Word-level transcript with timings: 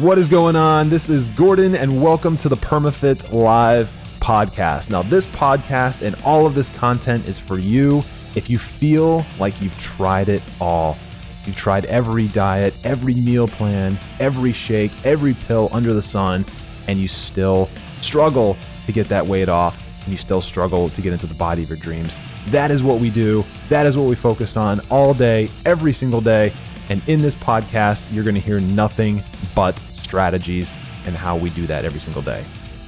What 0.00 0.16
is 0.16 0.30
going 0.30 0.56
on? 0.56 0.88
This 0.88 1.10
is 1.10 1.26
Gordon, 1.26 1.74
and 1.74 2.02
welcome 2.02 2.38
to 2.38 2.48
the 2.48 2.56
PermaFit 2.56 3.34
Live 3.34 3.90
podcast. 4.18 4.88
Now, 4.88 5.02
this 5.02 5.26
podcast 5.26 6.00
and 6.00 6.16
all 6.24 6.46
of 6.46 6.54
this 6.54 6.70
content 6.70 7.28
is 7.28 7.38
for 7.38 7.58
you 7.58 8.02
if 8.34 8.48
you 8.48 8.58
feel 8.58 9.26
like 9.38 9.60
you've 9.60 9.78
tried 9.78 10.30
it 10.30 10.42
all. 10.58 10.96
You've 11.44 11.58
tried 11.58 11.84
every 11.84 12.28
diet, 12.28 12.72
every 12.82 13.12
meal 13.12 13.46
plan, 13.46 13.98
every 14.20 14.54
shake, 14.54 14.90
every 15.04 15.34
pill 15.34 15.68
under 15.70 15.92
the 15.92 16.00
sun, 16.00 16.46
and 16.88 16.98
you 16.98 17.06
still 17.06 17.68
struggle 18.00 18.56
to 18.86 18.92
get 18.92 19.06
that 19.08 19.26
weight 19.26 19.50
off, 19.50 19.84
and 20.04 20.14
you 20.14 20.18
still 20.18 20.40
struggle 20.40 20.88
to 20.88 21.02
get 21.02 21.12
into 21.12 21.26
the 21.26 21.34
body 21.34 21.62
of 21.62 21.68
your 21.68 21.76
dreams. 21.76 22.18
That 22.46 22.70
is 22.70 22.82
what 22.82 23.00
we 23.00 23.10
do. 23.10 23.44
That 23.68 23.84
is 23.84 23.98
what 23.98 24.08
we 24.08 24.16
focus 24.16 24.56
on 24.56 24.80
all 24.88 25.12
day, 25.12 25.50
every 25.66 25.92
single 25.92 26.22
day. 26.22 26.54
And 26.88 27.06
in 27.06 27.20
this 27.20 27.34
podcast, 27.34 28.06
you're 28.10 28.24
going 28.24 28.34
to 28.34 28.40
hear 28.40 28.60
nothing 28.60 29.22
but 29.54 29.80
strategies 30.10 30.74
and 31.06 31.14
how 31.16 31.36
we 31.36 31.50
do 31.50 31.66
that 31.68 31.84
every 31.84 32.00
single 32.00 32.22
day. 32.22 32.44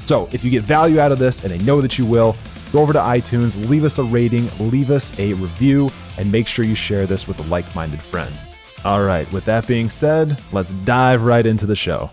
So 0.07 0.29
if 0.33 0.43
you 0.43 0.51
get 0.51 0.65
value 0.65 0.99
out 0.99 1.13
of 1.13 1.21
this, 1.21 1.45
and 1.45 1.53
I 1.53 1.59
know 1.59 1.81
that 1.81 1.97
you 1.97 2.05
will, 2.05 2.37
go 2.73 2.81
over 2.81 2.93
to 2.93 2.99
iTunes, 2.99 3.69
leave 3.69 3.85
us 3.85 3.99
a 3.99 4.03
rating, 4.03 4.51
leave 4.59 4.91
us 4.91 5.17
a 5.21 5.35
review, 5.35 5.89
and 6.19 6.33
make 6.33 6.49
sure 6.49 6.65
you 6.65 6.75
share 6.75 7.07
this 7.07 7.29
with 7.29 7.39
a 7.39 7.43
like 7.45 7.73
minded 7.77 8.03
friend. 8.03 8.35
All 8.85 9.05
right, 9.05 9.33
with 9.33 9.45
that 9.45 9.69
being 9.69 9.89
said, 9.89 10.43
let's 10.51 10.73
dive 10.73 11.23
right 11.23 11.47
into 11.47 11.65
the 11.65 11.77
show. 11.77 12.11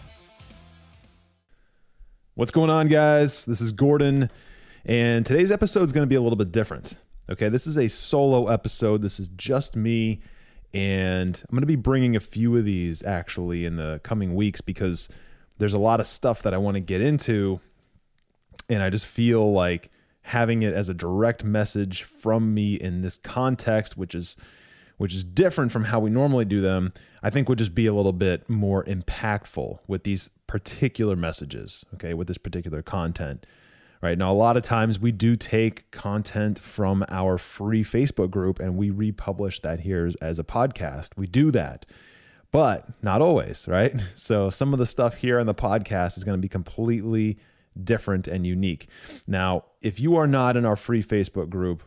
What's 2.36 2.52
going 2.52 2.70
on, 2.70 2.88
guys? 2.88 3.44
This 3.46 3.62
is 3.62 3.72
Gordon, 3.72 4.30
and 4.86 5.26
today's 5.26 5.52
episode 5.52 5.84
is 5.86 5.92
going 5.92 6.06
to 6.06 6.10
be 6.10 6.16
a 6.16 6.22
little 6.22 6.38
bit 6.38 6.52
different. 6.52 6.96
Okay, 7.28 7.50
this 7.50 7.66
is 7.66 7.76
a 7.78 7.88
solo 7.88 8.48
episode. 8.48 9.02
This 9.02 9.20
is 9.20 9.30
just 9.30 9.76
me 9.76 10.22
and 10.74 11.42
I'm 11.50 11.56
going 11.56 11.62
to 11.62 11.68
be 11.68 11.76
bringing 11.76 12.16
a 12.16 12.20
few 12.20 12.56
of 12.58 12.66
these 12.66 13.04
actually 13.04 13.66
in 13.66 13.76
the 13.76 14.00
coming 14.04 14.36
weeks 14.36 14.62
because 14.62 15.10
there's 15.58 15.74
a 15.74 15.80
lot 15.80 16.00
of 16.00 16.06
stuff 16.06 16.44
that 16.44 16.54
I 16.54 16.58
want 16.58 16.76
to 16.76 16.82
get 16.82 17.02
into. 17.02 17.60
And 18.70 18.84
I 18.84 18.90
just 18.90 19.06
feel 19.06 19.52
like 19.52 19.90
having 20.22 20.62
it 20.62 20.74
as 20.74 20.90
a 20.90 20.94
direct 20.94 21.44
message 21.44 22.04
from 22.04 22.54
me 22.54 22.76
in 22.76 23.02
this 23.02 23.18
context, 23.18 23.98
which 23.98 24.14
is 24.14 24.38
which 24.98 25.14
is 25.14 25.24
different 25.24 25.72
from 25.72 25.86
how 25.86 25.98
we 25.98 26.10
normally 26.10 26.44
do 26.44 26.60
them, 26.60 26.92
I 27.24 27.30
think 27.30 27.48
would 27.48 27.58
just 27.58 27.74
be 27.74 27.88
a 27.88 27.94
little 27.94 28.12
bit 28.12 28.50
more 28.50 28.84
impactful 28.84 29.80
with 29.88 30.04
these 30.04 30.30
particular 30.46 31.16
messages, 31.16 31.86
okay, 31.94 32.14
with 32.14 32.28
this 32.28 32.38
particular 32.38 32.82
content 32.82 33.46
right? 34.02 34.18
Now 34.18 34.32
a 34.32 34.34
lot 34.34 34.58
of 34.58 34.64
times 34.64 35.00
we 35.00 35.12
do 35.12 35.36
take 35.36 35.90
content 35.92 36.60
from 36.60 37.06
our 37.10 37.38
free 37.38 37.84
facebook 37.84 38.32
group 38.32 38.60
and 38.60 38.78
we 38.78 38.90
republish 38.90 39.60
that 39.62 39.82
here 39.82 40.10
as 40.22 40.40
a 40.40 40.44
podcast. 40.44 41.18
We 41.18 41.28
do 41.28 41.52
that 41.52 41.86
but 42.52 42.88
not 43.04 43.22
always 43.22 43.68
right? 43.68 43.94
So 44.16 44.50
some 44.50 44.74
of 44.74 44.80
the 44.80 44.86
stuff 44.86 45.16
here 45.16 45.40
on 45.40 45.46
the 45.46 45.56
podcast 45.56 46.18
is 46.18 46.24
going 46.24 46.38
to 46.38 46.42
be 46.42 46.50
completely 46.50 47.38
different 47.82 48.28
and 48.28 48.46
unique. 48.46 48.88
Now 49.28 49.66
if 49.82 50.00
you 50.00 50.16
are 50.16 50.28
not 50.28 50.58
in 50.58 50.66
our 50.66 50.76
free 50.76 51.04
facebook 51.04 51.50
group 51.50 51.84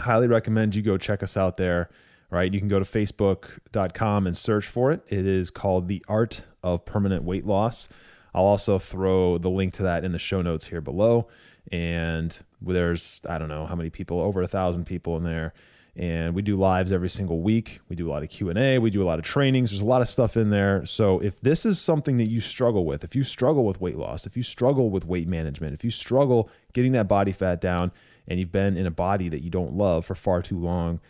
highly 0.00 0.26
recommend 0.26 0.74
you 0.74 0.82
go 0.82 0.96
check 0.98 1.22
us 1.22 1.36
out 1.36 1.56
there 1.56 1.88
right? 2.34 2.52
You 2.52 2.58
can 2.58 2.68
go 2.68 2.80
to 2.80 2.84
facebook.com 2.84 4.26
and 4.26 4.36
search 4.36 4.66
for 4.66 4.90
it. 4.90 5.02
It 5.06 5.24
is 5.24 5.50
called 5.50 5.86
the 5.86 6.04
art 6.08 6.44
of 6.62 6.84
permanent 6.84 7.22
weight 7.22 7.46
loss 7.46 7.88
I'll 8.34 8.44
also 8.44 8.78
throw 8.78 9.38
the 9.38 9.50
link 9.50 9.74
to 9.74 9.84
that 9.84 10.04
in 10.04 10.12
the 10.12 10.18
show 10.18 10.42
notes 10.42 10.66
here 10.66 10.80
below. 10.80 11.28
And 11.70 12.36
there's, 12.60 13.20
I 13.28 13.38
don't 13.38 13.48
know 13.48 13.66
how 13.66 13.74
many 13.74 13.90
people, 13.90 14.20
over 14.20 14.42
a 14.42 14.48
thousand 14.48 14.86
people 14.86 15.16
in 15.16 15.24
there. 15.24 15.54
And 15.96 16.34
we 16.34 16.42
do 16.42 16.56
lives 16.56 16.90
every 16.90 17.08
single 17.08 17.40
week. 17.40 17.78
We 17.88 17.94
do 17.94 18.08
a 18.08 18.10
lot 18.10 18.24
of 18.24 18.28
Q&A, 18.28 18.78
we 18.78 18.90
do 18.90 19.02
a 19.02 19.06
lot 19.06 19.20
of 19.20 19.24
trainings. 19.24 19.70
There's 19.70 19.80
a 19.80 19.86
lot 19.86 20.02
of 20.02 20.08
stuff 20.08 20.36
in 20.36 20.50
there. 20.50 20.84
So 20.84 21.20
if 21.20 21.40
this 21.40 21.64
is 21.64 21.80
something 21.80 22.16
that 22.16 22.26
you 22.26 22.40
struggle 22.40 22.84
with, 22.84 23.04
if 23.04 23.14
you 23.14 23.22
struggle 23.22 23.64
with 23.64 23.80
weight 23.80 23.96
loss, 23.96 24.26
if 24.26 24.36
you 24.36 24.42
struggle 24.42 24.90
with 24.90 25.04
weight 25.04 25.28
management, 25.28 25.72
if 25.72 25.84
you 25.84 25.90
struggle 25.90 26.50
getting 26.72 26.92
that 26.92 27.06
body 27.06 27.30
fat 27.30 27.60
down 27.60 27.92
and 28.26 28.40
you've 28.40 28.50
been 28.50 28.76
in 28.76 28.86
a 28.86 28.90
body 28.90 29.28
that 29.28 29.42
you 29.42 29.50
don't 29.50 29.74
love 29.74 30.04
for 30.04 30.16
far 30.16 30.42
too 30.42 30.58
long, 30.58 31.00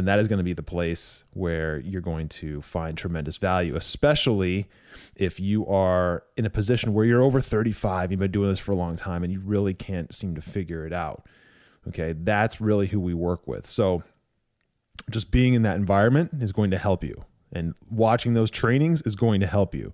then 0.00 0.06
that 0.06 0.18
is 0.18 0.28
going 0.28 0.38
to 0.38 0.44
be 0.44 0.54
the 0.54 0.62
place 0.62 1.24
where 1.32 1.78
you're 1.80 2.00
going 2.00 2.26
to 2.26 2.62
find 2.62 2.96
tremendous 2.96 3.36
value, 3.36 3.76
especially 3.76 4.66
if 5.14 5.38
you 5.38 5.66
are 5.66 6.24
in 6.38 6.46
a 6.46 6.50
position 6.50 6.94
where 6.94 7.04
you're 7.04 7.22
over 7.22 7.40
35, 7.40 8.10
you've 8.10 8.18
been 8.18 8.30
doing 8.30 8.48
this 8.48 8.58
for 8.58 8.72
a 8.72 8.76
long 8.76 8.96
time, 8.96 9.22
and 9.22 9.30
you 9.30 9.40
really 9.40 9.74
can't 9.74 10.14
seem 10.14 10.34
to 10.34 10.40
figure 10.40 10.86
it 10.86 10.94
out. 10.94 11.26
Okay, 11.86 12.14
that's 12.16 12.60
really 12.62 12.86
who 12.86 12.98
we 12.98 13.12
work 13.12 13.46
with. 13.46 13.66
So, 13.66 14.02
just 15.10 15.30
being 15.30 15.54
in 15.54 15.62
that 15.62 15.76
environment 15.76 16.30
is 16.40 16.52
going 16.52 16.70
to 16.70 16.78
help 16.78 17.04
you, 17.04 17.24
and 17.52 17.74
watching 17.90 18.32
those 18.32 18.50
trainings 18.50 19.02
is 19.02 19.16
going 19.16 19.40
to 19.40 19.46
help 19.46 19.74
you. 19.74 19.92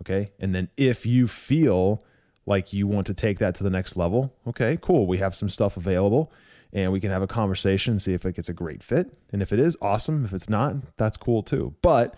Okay, 0.00 0.30
and 0.40 0.54
then 0.54 0.70
if 0.78 1.04
you 1.04 1.28
feel 1.28 2.02
like 2.46 2.72
you 2.72 2.86
want 2.86 3.06
to 3.06 3.14
take 3.14 3.38
that 3.38 3.54
to 3.56 3.64
the 3.64 3.70
next 3.70 3.96
level, 3.96 4.34
okay, 4.46 4.78
cool. 4.80 5.06
We 5.06 5.18
have 5.18 5.34
some 5.34 5.50
stuff 5.50 5.76
available 5.76 6.32
and 6.72 6.92
we 6.92 7.00
can 7.00 7.10
have 7.10 7.22
a 7.22 7.26
conversation 7.26 7.92
and 7.92 8.02
see 8.02 8.14
if 8.14 8.24
it 8.24 8.34
gets 8.34 8.48
a 8.48 8.54
great 8.54 8.82
fit. 8.82 9.12
And 9.30 9.42
if 9.42 9.52
it 9.52 9.58
is, 9.58 9.76
awesome. 9.82 10.24
If 10.24 10.32
it's 10.32 10.48
not, 10.48 10.96
that's 10.96 11.16
cool 11.16 11.42
too. 11.42 11.74
But 11.82 12.14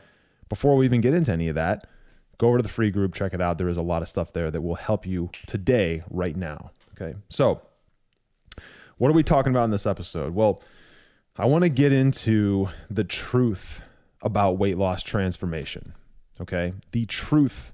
before 0.48 0.76
we 0.76 0.84
even 0.84 1.00
get 1.00 1.14
into 1.14 1.32
any 1.32 1.48
of 1.48 1.56
that, 1.56 1.86
go 2.38 2.48
over 2.48 2.58
to 2.58 2.62
the 2.62 2.68
free 2.68 2.90
group, 2.90 3.14
check 3.14 3.34
it 3.34 3.40
out. 3.40 3.58
There 3.58 3.68
is 3.68 3.76
a 3.76 3.82
lot 3.82 4.02
of 4.02 4.08
stuff 4.08 4.32
there 4.32 4.50
that 4.50 4.62
will 4.62 4.76
help 4.76 5.06
you 5.06 5.30
today, 5.46 6.02
right 6.08 6.36
now. 6.36 6.70
Okay. 6.92 7.16
So, 7.28 7.62
what 8.98 9.08
are 9.08 9.14
we 9.14 9.24
talking 9.24 9.50
about 9.50 9.64
in 9.64 9.70
this 9.70 9.86
episode? 9.86 10.34
Well, 10.34 10.62
I 11.36 11.46
want 11.46 11.64
to 11.64 11.68
get 11.68 11.92
into 11.92 12.68
the 12.88 13.02
truth 13.02 13.88
about 14.22 14.58
weight 14.58 14.78
loss 14.78 15.02
transformation. 15.02 15.94
Okay. 16.40 16.74
The 16.92 17.06
truth 17.06 17.72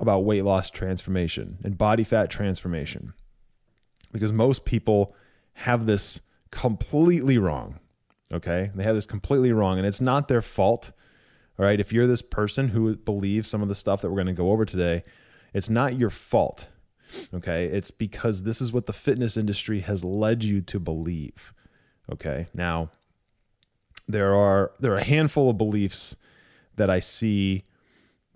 about 0.00 0.24
weight 0.24 0.44
loss 0.44 0.70
transformation 0.70 1.58
and 1.62 1.76
body 1.76 2.04
fat 2.04 2.30
transformation. 2.30 3.12
Because 4.10 4.32
most 4.32 4.64
people 4.64 5.14
have 5.54 5.86
this 5.86 6.20
completely 6.50 7.38
wrong. 7.38 7.80
Okay. 8.32 8.70
They 8.74 8.84
have 8.84 8.94
this 8.94 9.06
completely 9.06 9.52
wrong, 9.52 9.78
and 9.78 9.86
it's 9.86 10.00
not 10.00 10.28
their 10.28 10.42
fault. 10.42 10.92
All 11.58 11.64
right. 11.64 11.80
If 11.80 11.92
you're 11.92 12.06
this 12.06 12.22
person 12.22 12.68
who 12.68 12.96
believes 12.96 13.48
some 13.48 13.62
of 13.62 13.68
the 13.68 13.74
stuff 13.74 14.00
that 14.02 14.10
we're 14.10 14.16
going 14.16 14.26
to 14.26 14.32
go 14.32 14.50
over 14.50 14.64
today, 14.64 15.02
it's 15.52 15.70
not 15.70 15.98
your 15.98 16.10
fault. 16.10 16.68
Okay. 17.32 17.66
It's 17.66 17.90
because 17.90 18.42
this 18.42 18.60
is 18.60 18.72
what 18.72 18.86
the 18.86 18.92
fitness 18.92 19.36
industry 19.36 19.80
has 19.80 20.04
led 20.04 20.42
you 20.44 20.60
to 20.62 20.80
believe. 20.80 21.52
Okay. 22.10 22.46
Now, 22.52 22.90
there 24.08 24.34
are 24.34 24.72
there 24.80 24.92
are 24.92 24.98
a 24.98 25.04
handful 25.04 25.50
of 25.50 25.58
beliefs 25.58 26.16
that 26.76 26.90
I 26.90 26.98
see 26.98 27.64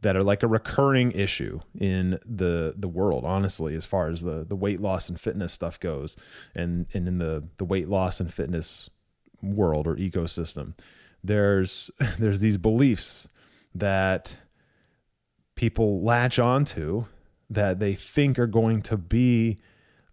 that 0.02 0.16
are 0.16 0.22
like 0.22 0.42
a 0.42 0.48
recurring 0.48 1.12
issue 1.12 1.60
in 1.78 2.18
the 2.24 2.74
the 2.76 2.88
world 2.88 3.24
honestly 3.24 3.74
as 3.74 3.84
far 3.84 4.08
as 4.08 4.22
the 4.22 4.44
the 4.44 4.56
weight 4.56 4.80
loss 4.80 5.08
and 5.08 5.20
fitness 5.20 5.52
stuff 5.52 5.78
goes 5.80 6.16
and 6.54 6.86
and 6.94 7.08
in 7.08 7.18
the 7.18 7.44
the 7.56 7.64
weight 7.64 7.88
loss 7.88 8.20
and 8.20 8.32
fitness 8.32 8.90
world 9.42 9.86
or 9.86 9.96
ecosystem 9.96 10.74
there's 11.22 11.90
there's 12.18 12.40
these 12.40 12.58
beliefs 12.58 13.28
that 13.74 14.36
people 15.54 16.02
latch 16.02 16.38
onto 16.38 17.04
that 17.50 17.78
they 17.78 17.94
think 17.94 18.38
are 18.38 18.46
going 18.46 18.82
to 18.82 18.96
be 18.96 19.58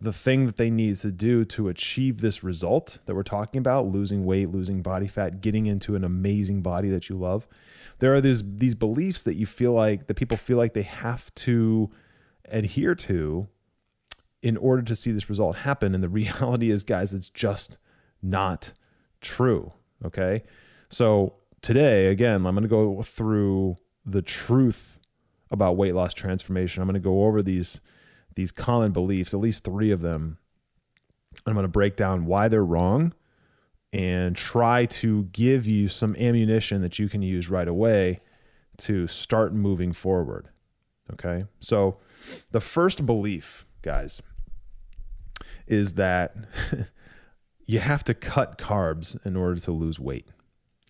the 0.05 0.13
thing 0.13 0.45
that 0.45 0.57
they 0.57 0.69
need 0.69 0.95
to 0.95 1.11
do 1.11 1.43
to 1.43 1.67
achieve 1.67 2.21
this 2.21 2.43
result 2.43 2.99
that 3.05 3.15
we're 3.15 3.23
talking 3.23 3.59
about 3.59 3.87
losing 3.87 4.23
weight 4.23 4.49
losing 4.49 4.81
body 4.81 5.07
fat 5.07 5.41
getting 5.41 5.65
into 5.65 5.95
an 5.95 6.03
amazing 6.03 6.61
body 6.61 6.89
that 6.89 7.09
you 7.09 7.17
love 7.17 7.47
there 7.99 8.13
are 8.13 8.21
these 8.21 8.43
these 8.57 8.75
beliefs 8.75 9.23
that 9.23 9.35
you 9.35 9.45
feel 9.45 9.73
like 9.73 10.07
that 10.07 10.15
people 10.15 10.37
feel 10.37 10.57
like 10.57 10.73
they 10.73 10.83
have 10.83 11.33
to 11.35 11.89
adhere 12.45 12.95
to 12.95 13.47
in 14.41 14.57
order 14.57 14.83
to 14.83 14.95
see 14.95 15.11
this 15.11 15.27
result 15.27 15.57
happen. 15.57 15.95
And 15.95 16.03
the 16.03 16.09
reality 16.21 16.69
is 16.69 16.83
guys 16.83 17.13
it's 17.13 17.29
just 17.29 17.77
not 18.21 18.73
true 19.21 19.73
okay? 20.03 20.43
So 20.89 21.35
today 21.61 22.07
again 22.07 22.45
i'm 22.45 22.53
going 22.53 22.61
to 22.61 22.67
go 22.67 23.01
through 23.01 23.75
the 24.05 24.21
truth 24.21 24.99
about 25.49 25.77
weight 25.77 25.95
loss 25.95 26.13
transformation. 26.13 26.81
I'm 26.81 26.87
going 26.87 26.93
to 26.93 26.99
go 26.99 27.25
over 27.25 27.41
these 27.41 27.81
these 28.35 28.51
common 28.51 28.91
beliefs 28.91 29.33
at 29.33 29.39
least 29.39 29.63
3 29.63 29.91
of 29.91 30.01
them 30.01 30.37
I'm 31.45 31.53
going 31.53 31.63
to 31.63 31.69
break 31.69 31.95
down 31.95 32.25
why 32.25 32.47
they're 32.47 32.65
wrong 32.65 33.13
and 33.91 34.35
try 34.35 34.85
to 34.85 35.23
give 35.25 35.65
you 35.65 35.87
some 35.87 36.15
ammunition 36.17 36.81
that 36.81 36.99
you 36.99 37.07
can 37.07 37.21
use 37.21 37.49
right 37.49 37.67
away 37.67 38.21
to 38.77 39.07
start 39.07 39.53
moving 39.53 39.93
forward. 39.93 40.49
Okay. 41.13 41.45
So, 41.59 41.97
the 42.51 42.59
first 42.59 43.05
belief, 43.05 43.65
guys, 43.81 44.21
is 45.67 45.93
that 45.93 46.35
you 47.65 47.79
have 47.79 48.03
to 48.05 48.13
cut 48.13 48.57
carbs 48.57 49.17
in 49.25 49.35
order 49.35 49.59
to 49.61 49.71
lose 49.71 49.99
weight. 49.99 50.27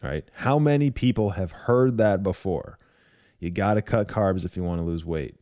Right? 0.01 0.25
How 0.33 0.59
many 0.59 0.91
people 0.91 1.31
have 1.31 1.51
heard 1.51 1.97
that 1.97 2.23
before? 2.23 2.77
You 3.39 3.49
got 3.49 3.75
to 3.75 3.81
cut 3.81 4.07
carbs 4.07 4.45
if 4.45 4.55
you 4.55 4.63
want 4.63 4.79
to 4.79 4.85
lose 4.85 5.03
weight. 5.03 5.35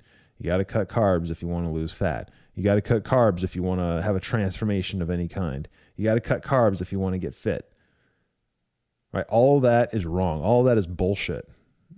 You 0.44 0.50
got 0.50 0.58
to 0.58 0.66
cut 0.66 0.90
carbs 0.90 1.32
if 1.32 1.42
you 1.42 1.48
want 1.48 1.66
to 1.66 1.72
lose 1.72 1.94
fat. 1.94 2.30
You 2.54 2.64
got 2.64 2.76
to 2.76 2.82
cut 2.82 3.06
carbs 3.06 3.46
if 3.46 3.56
you 3.56 3.64
want 3.64 3.80
to 3.80 4.04
have 4.04 4.18
a 4.18 4.20
transformation 4.20 5.02
of 5.02 5.10
any 5.10 5.30
kind. 5.30 5.70
You 5.96 6.04
got 6.04 6.16
to 6.16 6.20
cut 6.20 6.44
carbs 6.44 6.82
if 6.82 6.92
you 6.92 7.00
want 7.00 7.14
to 7.14 7.18
get 7.18 7.34
fit. 7.34 7.72
Right? 9.14 9.26
All 9.30 9.62
that 9.62 9.94
is 9.94 10.06
wrong. 10.06 10.42
All 10.42 10.64
that 10.64 10.78
is 10.78 10.86
bullshit. 10.86 11.50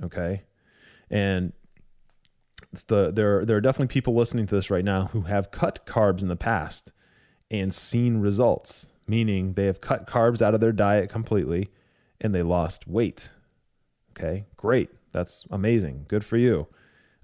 Okay? 0.03 0.43
And 1.09 1.53
the 2.87 3.11
there 3.11 3.43
there 3.45 3.57
are 3.57 3.61
definitely 3.61 3.91
people 3.91 4.13
listening 4.13 4.45
to 4.45 4.53
this 4.53 4.69
right 4.69 4.85
now 4.85 5.05
who 5.05 5.21
have 5.21 5.49
cut 5.49 5.83
carbs 5.87 6.21
in 6.21 6.27
the 6.27 6.35
past 6.35 6.91
and 7.49 7.73
seen 7.73 8.17
results, 8.17 8.89
meaning 9.07 9.53
they 9.53 9.65
have 9.65 9.81
cut 9.81 10.05
carbs 10.05 10.39
out 10.39 10.53
of 10.53 10.59
their 10.59 10.71
diet 10.71 11.09
completely 11.09 11.67
and 12.21 12.35
they 12.35 12.43
lost 12.43 12.87
weight. 12.87 13.29
Okay? 14.11 14.45
Great. 14.55 14.91
That's 15.13 15.47
amazing. 15.49 16.05
Good 16.07 16.23
for 16.23 16.37
you. 16.37 16.67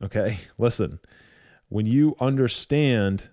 Okay? 0.03 0.39
Listen. 0.57 1.00
When 1.69 1.86
you 1.86 2.15
understand 2.19 3.30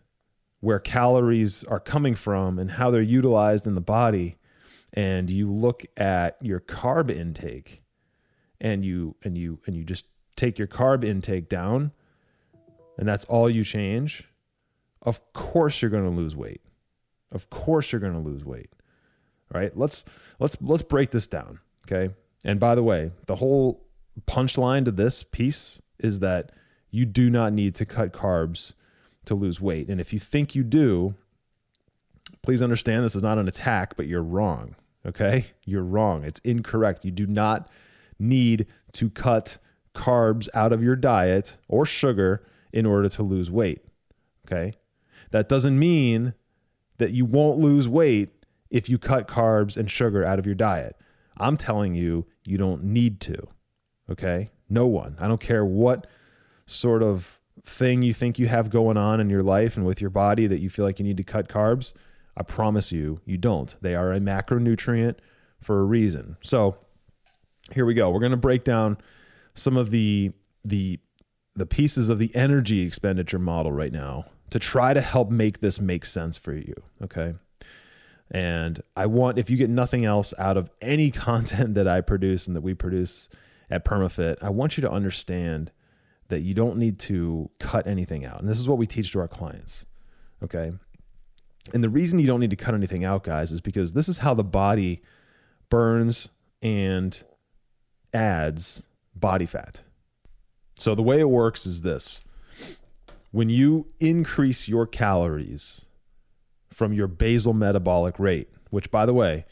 where 0.61 0.79
calories 0.79 1.65
are 1.65 1.81
coming 1.81 2.15
from 2.15 2.59
and 2.59 2.73
how 2.73 2.91
they're 2.91 3.03
utilized 3.03 3.67
in 3.67 3.75
the 3.75 3.81
body 3.81 4.37
and 4.93 5.31
you 5.31 5.53
look 5.53 5.85
at 5.97 6.37
your 6.41 6.61
carb 6.61 7.11
intake 7.11 7.83
and 8.61 8.85
you 8.85 9.17
and 9.23 9.37
you 9.37 9.61
and 9.67 9.77
you 9.77 9.85
just 9.85 10.07
take 10.37 10.59
your 10.59 10.67
carb 10.67 11.05
intake 11.05 11.49
down 11.49 11.93
and 12.97 13.09
that's 13.09 13.25
all 13.27 13.49
you 13.51 13.65
change 13.65 14.25
of 15.03 15.33
course 15.33 15.81
you're 15.81 15.91
going 15.91 16.05
to 16.05 16.11
lose 16.11 16.35
weight. 16.35 16.61
Of 17.31 17.51
course 17.51 17.93
you're 17.93 18.01
going 18.01 18.15
to 18.15 18.19
lose 18.19 18.45
weight. 18.45 18.71
Right? 19.53 19.77
Let's 19.77 20.05
let's 20.39 20.57
let's 20.61 20.83
break 20.83 21.11
this 21.11 21.27
down 21.27 21.61
okay? 21.91 22.15
And 22.45 22.61
by 22.61 22.75
the 22.75 22.83
way 22.83 23.13
the 23.27 23.37
whole 23.37 23.87
punchline 24.27 24.85
to 24.85 24.91
this 24.91 25.23
piece 25.23 25.81
is 25.99 26.21
that 26.21 26.53
you 26.91 27.05
do 27.05 27.31
not 27.31 27.53
need 27.53 27.75
to 27.77 27.85
cut 27.85 28.13
carbs 28.13 28.73
to 29.25 29.35
lose 29.35 29.61
weight. 29.61 29.89
And 29.89 30.01
if 30.01 30.13
you 30.13 30.19
think 30.19 30.55
you 30.55 30.65
do, 30.65 31.15
please 32.43 32.63
understand 32.63 33.05
this 33.05 33.17
is 33.17 33.23
not 33.23 33.39
an 33.39 33.49
attack, 33.49 33.97
but 33.97 34.07
you're 34.07 34.23
wrong. 34.23 34.75
Okay? 35.07 35.47
You're 35.65 35.85
wrong. 35.85 36.25
It's 36.25 36.41
incorrect. 36.41 37.05
You 37.05 37.11
do 37.11 37.27
not 37.27 37.71
need 38.19 38.67
to 38.93 39.11
cut 39.11 39.59
carbs 39.95 40.49
out 40.55 40.73
of 40.73 40.83
your 40.83 40.97
diet 40.97 41.57
or 41.69 41.85
sugar 41.85 42.45
in 42.73 42.87
order 42.87 43.09
to 43.09 43.23
lose 43.23 43.51
weight. 43.51 43.85
Okay? 44.47 44.75
That 45.31 45.49
doesn't 45.49 45.79
mean 45.79 46.35
that 46.99 47.13
you 47.13 47.25
won't 47.25 47.59
lose 47.59 47.87
weight 47.87 48.31
if 48.71 48.89
you 48.89 48.99
cut 48.99 49.29
carbs 49.29 49.77
and 49.77 49.91
sugar 49.91 50.25
out 50.25 50.39
of 50.39 50.47
your 50.47 50.55
diet. 50.55 50.97
I'm 51.37 51.57
telling 51.57 51.95
you, 51.95 52.27
you 52.45 52.59
don't 52.59 52.85
need 52.85 53.21
to. 53.23 53.47
Okay? 54.11 54.51
No 54.69 54.87
one. 54.87 55.17
I 55.19 55.29
don't 55.29 55.41
care 55.41 55.65
what 55.65 56.07
sort 56.67 57.03
of 57.03 57.39
thing 57.65 58.03
you 58.03 58.15
think 58.15 58.39
you 58.39 58.49
have 58.49 58.71
going 58.71 58.97
on 58.97 59.21
in 59.21 59.31
your 59.31 59.43
life 59.43 59.77
and 59.77 59.85
with 59.85 60.01
your 60.01 60.11
body 60.11 60.47
that 60.47 60.61
you 60.61 60.71
feel 60.71 60.85
like 60.85 60.99
you 60.99 61.05
need 61.05 61.17
to 61.17 61.25
cut 61.25 61.49
carbs, 61.49 61.93
I 62.37 62.43
promise 62.43 62.93
you, 62.93 63.21
you 63.25 63.37
don't. 63.37 63.75
They 63.81 63.95
are 63.95 64.13
a 64.13 64.21
macronutrient 64.21 65.17
for 65.61 65.81
a 65.81 65.85
reason. 65.85 66.37
So 66.41 66.77
here 67.73 67.85
we 67.85 67.95
go. 67.95 68.11
We're 68.11 68.21
going 68.21 68.31
to 68.31 68.37
break 68.37 68.65
down 68.65 68.99
some 69.55 69.77
of 69.77 69.91
the 69.91 70.33
the 70.65 71.01
the 71.57 71.67
pieces 71.67 72.09
of 72.09 72.19
the 72.19 72.35
energy 72.37 72.83
expenditure 72.83 73.39
model 73.39 73.73
right 73.73 73.93
now 73.93 74.27
to 74.51 74.59
try 74.59 74.95
to 74.95 75.01
help 75.01 75.31
make 75.31 75.61
this 75.61 75.81
make 75.81 76.05
sense 76.05 76.37
for 76.37 76.55
you. 76.55 76.75
Okay. 77.03 77.35
And 78.31 78.83
I 78.97 79.07
want, 79.07 79.39
if 79.39 79.51
you 79.51 79.57
get 79.57 79.71
nothing 79.71 80.05
else 80.05 80.33
out 80.39 80.57
of 80.57 80.71
any 80.81 81.11
content 81.27 81.75
that 81.75 81.89
I 81.89 82.01
produce 82.01 82.47
and 82.47 82.55
that 82.55 82.61
we 82.61 82.75
produce 82.75 83.29
at 83.71 83.85
PermaFit, 83.85 84.37
I 84.43 84.51
want 84.51 84.77
you 84.77 84.83
to 84.83 84.91
understand 84.91 85.73
that 86.29 86.41
you 86.41 86.55
don't 86.55 86.77
need 86.77 86.99
to 86.99 87.51
cut 87.59 87.87
anything 87.87 88.25
out. 88.25 88.41
And 88.41 88.49
this 88.49 88.61
is 88.61 88.69
what 88.69 88.79
we 88.79 88.87
teach 88.87 89.13
to 89.13 89.21
our 89.21 89.29
clients. 89.29 89.87
Okay. 90.43 90.73
And 91.73 91.85
the 91.85 91.89
reason 91.89 92.19
you 92.19 92.27
don't 92.27 92.41
need 92.41 92.51
to 92.51 92.57
cut 92.57 92.75
anything 92.75 93.05
out, 93.05 93.23
guys, 93.23 93.51
is 93.51 93.61
because 93.61 93.93
this 93.93 94.09
is 94.09 94.19
how 94.19 94.35
the 94.35 94.45
body 94.45 95.03
burns 95.69 96.29
and 96.63 97.23
adds 98.15 98.85
body 99.15 99.47
fat. 99.47 99.83
So 100.79 100.95
the 100.95 101.03
way 101.03 101.21
it 101.21 101.29
works 101.29 101.67
is 101.67 101.83
this 101.83 102.23
when 103.31 103.51
you 103.51 103.89
increase 104.01 104.69
your 104.69 104.87
calories 104.87 105.85
from 106.73 106.93
your 106.93 107.09
basal 107.09 107.53
metabolic 107.53 108.19
rate, 108.19 108.49
which, 108.71 108.91
by 108.91 109.05
the 109.05 109.13
way, 109.13 109.45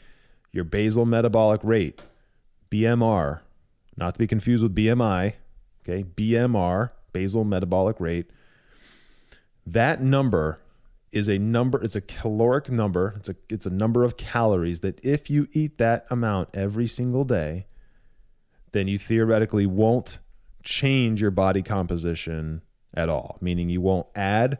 your 0.51 0.63
basal 0.63 1.05
metabolic 1.05 1.61
rate, 1.63 2.01
BMR, 2.71 3.41
not 3.97 4.13
to 4.13 4.19
be 4.19 4.27
confused 4.27 4.63
with 4.63 4.75
BMI, 4.75 5.33
okay, 5.81 6.03
BMR, 6.03 6.91
basal 7.11 7.43
metabolic 7.43 7.99
rate, 7.99 8.29
that 9.65 10.01
number 10.01 10.61
is 11.11 11.27
a 11.27 11.37
number, 11.37 11.81
it's 11.81 11.95
a 11.95 12.01
caloric 12.01 12.69
number, 12.69 13.13
it's 13.17 13.29
a 13.29 13.35
it's 13.49 13.65
a 13.65 13.71
number 13.71 14.03
of 14.03 14.17
calories 14.17 14.81
that 14.81 15.03
if 15.03 15.29
you 15.29 15.47
eat 15.51 15.77
that 15.77 16.05
amount 16.09 16.49
every 16.53 16.87
single 16.87 17.23
day, 17.23 17.65
then 18.71 18.87
you 18.87 18.97
theoretically 18.97 19.65
won't 19.65 20.19
change 20.63 21.21
your 21.21 21.31
body 21.31 21.61
composition 21.61 22.61
at 22.93 23.09
all, 23.09 23.37
meaning 23.41 23.69
you 23.69 23.81
won't 23.81 24.07
add 24.15 24.59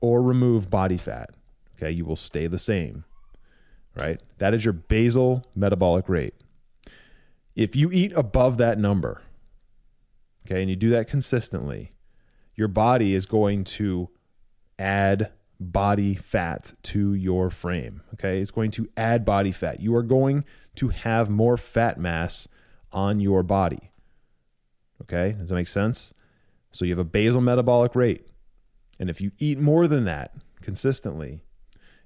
or 0.00 0.22
remove 0.22 0.70
body 0.70 0.96
fat. 0.96 1.30
Okay, 1.76 1.90
you 1.90 2.04
will 2.04 2.16
stay 2.16 2.46
the 2.46 2.58
same. 2.58 3.04
Right? 3.94 4.20
That 4.38 4.52
is 4.52 4.64
your 4.64 4.74
basal 4.74 5.44
metabolic 5.54 6.08
rate. 6.08 6.34
If 7.56 7.74
you 7.74 7.90
eat 7.90 8.12
above 8.14 8.58
that 8.58 8.78
number, 8.78 9.22
okay, 10.46 10.60
and 10.60 10.68
you 10.68 10.76
do 10.76 10.90
that 10.90 11.08
consistently, 11.08 11.92
your 12.54 12.68
body 12.68 13.14
is 13.14 13.24
going 13.24 13.64
to 13.64 14.10
add 14.78 15.32
body 15.58 16.14
fat 16.14 16.74
to 16.82 17.14
your 17.14 17.48
frame. 17.48 18.02
Okay, 18.12 18.40
it's 18.40 18.50
going 18.50 18.70
to 18.72 18.90
add 18.94 19.24
body 19.24 19.52
fat. 19.52 19.80
You 19.80 19.96
are 19.96 20.02
going 20.02 20.44
to 20.76 20.88
have 20.88 21.30
more 21.30 21.56
fat 21.56 21.98
mass 21.98 22.46
on 22.92 23.20
your 23.20 23.42
body. 23.42 23.90
Okay, 25.00 25.32
does 25.32 25.48
that 25.48 25.54
make 25.54 25.66
sense? 25.66 26.12
So 26.72 26.84
you 26.84 26.92
have 26.92 26.98
a 26.98 27.04
basal 27.04 27.40
metabolic 27.40 27.94
rate. 27.94 28.28
And 28.98 29.08
if 29.08 29.20
you 29.20 29.30
eat 29.38 29.58
more 29.58 29.88
than 29.88 30.04
that 30.04 30.34
consistently, 30.60 31.40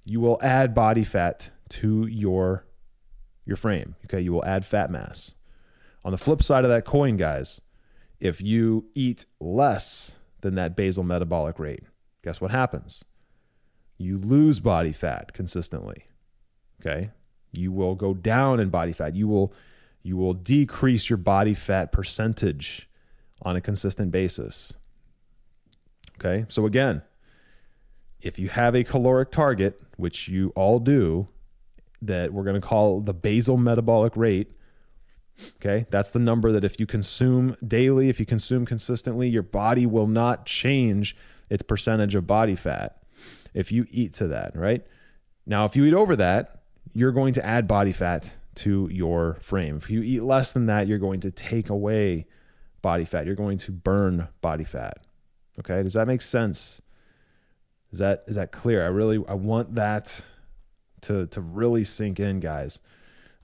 you 0.05 0.21
will 0.21 0.39
add 0.43 0.75
body 0.75 1.03
fat 1.03 1.51
to 1.71 2.07
your 2.07 2.67
your 3.45 3.57
frame. 3.57 3.97
Okay, 4.05 4.21
you 4.21 4.33
will 4.33 4.45
add 4.45 4.65
fat 4.65 4.93
mass. 4.93 5.35
On 6.05 6.13
the 6.13 6.19
flip 6.19 6.43
side 6.43 6.65
of 6.65 6.71
that 6.71 6.85
coin, 6.85 7.17
guys, 7.17 7.61
if 8.21 8.41
you 8.41 8.87
eat 8.95 9.27
less 9.39 10.17
than 10.41 10.55
that 10.55 10.77
basal 10.77 11.05
metabolic 11.05 11.59
rate, 11.59 11.85
guess 12.23 12.41
what 12.41 12.51
happens? 12.51 13.05
You 13.99 14.19
lose 14.19 14.61
body 14.61 14.93
fat 14.93 15.33
consistently. 15.33 16.05
Okay? 16.81 17.11
You 17.53 17.73
will 17.73 17.95
go 17.95 18.15
down 18.15 18.61
in 18.61 18.71
body 18.71 18.93
fat. 18.93 19.15
You 19.15 19.29
will 19.29 19.53
you 20.03 20.17
will 20.17 20.33
decrease 20.33 21.11
your 21.11 21.19
body 21.19 21.53
fat 21.53 21.93
percentage 21.93 22.89
on 23.43 23.57
a 23.57 23.61
consistent 23.61 24.11
basis. 24.11 24.73
Okay? 26.19 26.47
So 26.49 26.65
again, 26.65 27.03
if 28.23 28.39
you 28.39 28.49
have 28.49 28.75
a 28.75 28.85
caloric 28.85 29.31
target, 29.31 29.81
which 29.97 30.29
you 30.29 30.53
all 30.55 30.79
do, 30.79 31.29
that 32.03 32.33
we're 32.33 32.45
going 32.45 32.61
to 32.61 32.67
call 32.67 33.01
the 33.01 33.13
basal 33.13 33.59
metabolic 33.59 34.17
rate, 34.17 34.53
Okay. 35.57 35.87
That's 35.91 36.11
the 36.11 36.19
number 36.19 36.53
that 36.53 36.65
if 36.65 36.79
you 36.79 36.87
consume 36.87 37.57
daily, 37.67 38.09
if 38.09 38.21
you 38.21 38.27
consume 38.27 38.67
consistently, 38.67 39.29
your 39.29 39.43
body 39.43 39.87
will 39.87 40.07
not 40.07 40.47
change 40.47 41.17
its 41.49 41.63
percentage 41.63 42.15
of 42.15 42.27
body 42.27 42.57
fat 42.57 43.03
if 43.55 43.73
you 43.73 43.87
eat 43.91 44.13
to 44.15 44.29
that, 44.29 44.57
right? 44.57 44.87
Now, 45.47 45.65
if 45.65 45.75
you 45.75 45.85
eat 45.85 45.95
over 45.95 46.15
that, 46.17 46.63
you're 46.93 47.13
going 47.13 47.33
to 47.35 47.45
add 47.45 47.67
body 47.67 47.93
fat 47.93 48.33
to 48.57 48.89
your 48.93 49.39
frame. 49.41 49.77
If 49.77 49.91
you 49.91 50.03
eat 50.03 50.23
less 50.23 50.53
than 50.53 50.67
that, 50.67 50.87
you're 50.87 50.99
going 50.99 51.21
to 51.21 51.31
take 51.31 51.69
away 51.69 52.27
body 52.83 53.05
fat. 53.05 53.27
You're 53.27 53.35
going 53.35 53.59
to 53.59 53.73
burn 53.73 54.29
body 54.41 54.65
fat. 54.65 54.99
Okay? 55.59 55.83
Does 55.83 55.95
that 55.95 56.07
make 56.07 56.23
sense? 56.23 56.81
Is 57.93 57.99
that 57.99 58.25
is 58.29 58.37
that 58.37 58.53
clear? 58.53 58.85
I 58.85 58.89
really 58.89 59.23
I 59.29 59.35
want 59.35 59.75
that 59.75 60.23
to 61.03 61.27
to 61.27 61.41
really 61.41 61.85
sink 61.85 62.21
in, 62.21 62.41
guys. 62.41 62.81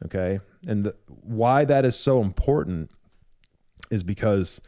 Okay. 0.05 0.41
And 0.67 0.85
the, 0.85 0.97
why 1.07 1.65
that 1.65 1.85
is 1.85 1.97
so 1.97 2.21
important 2.21 2.91
is 3.91 4.03
because 4.03 4.61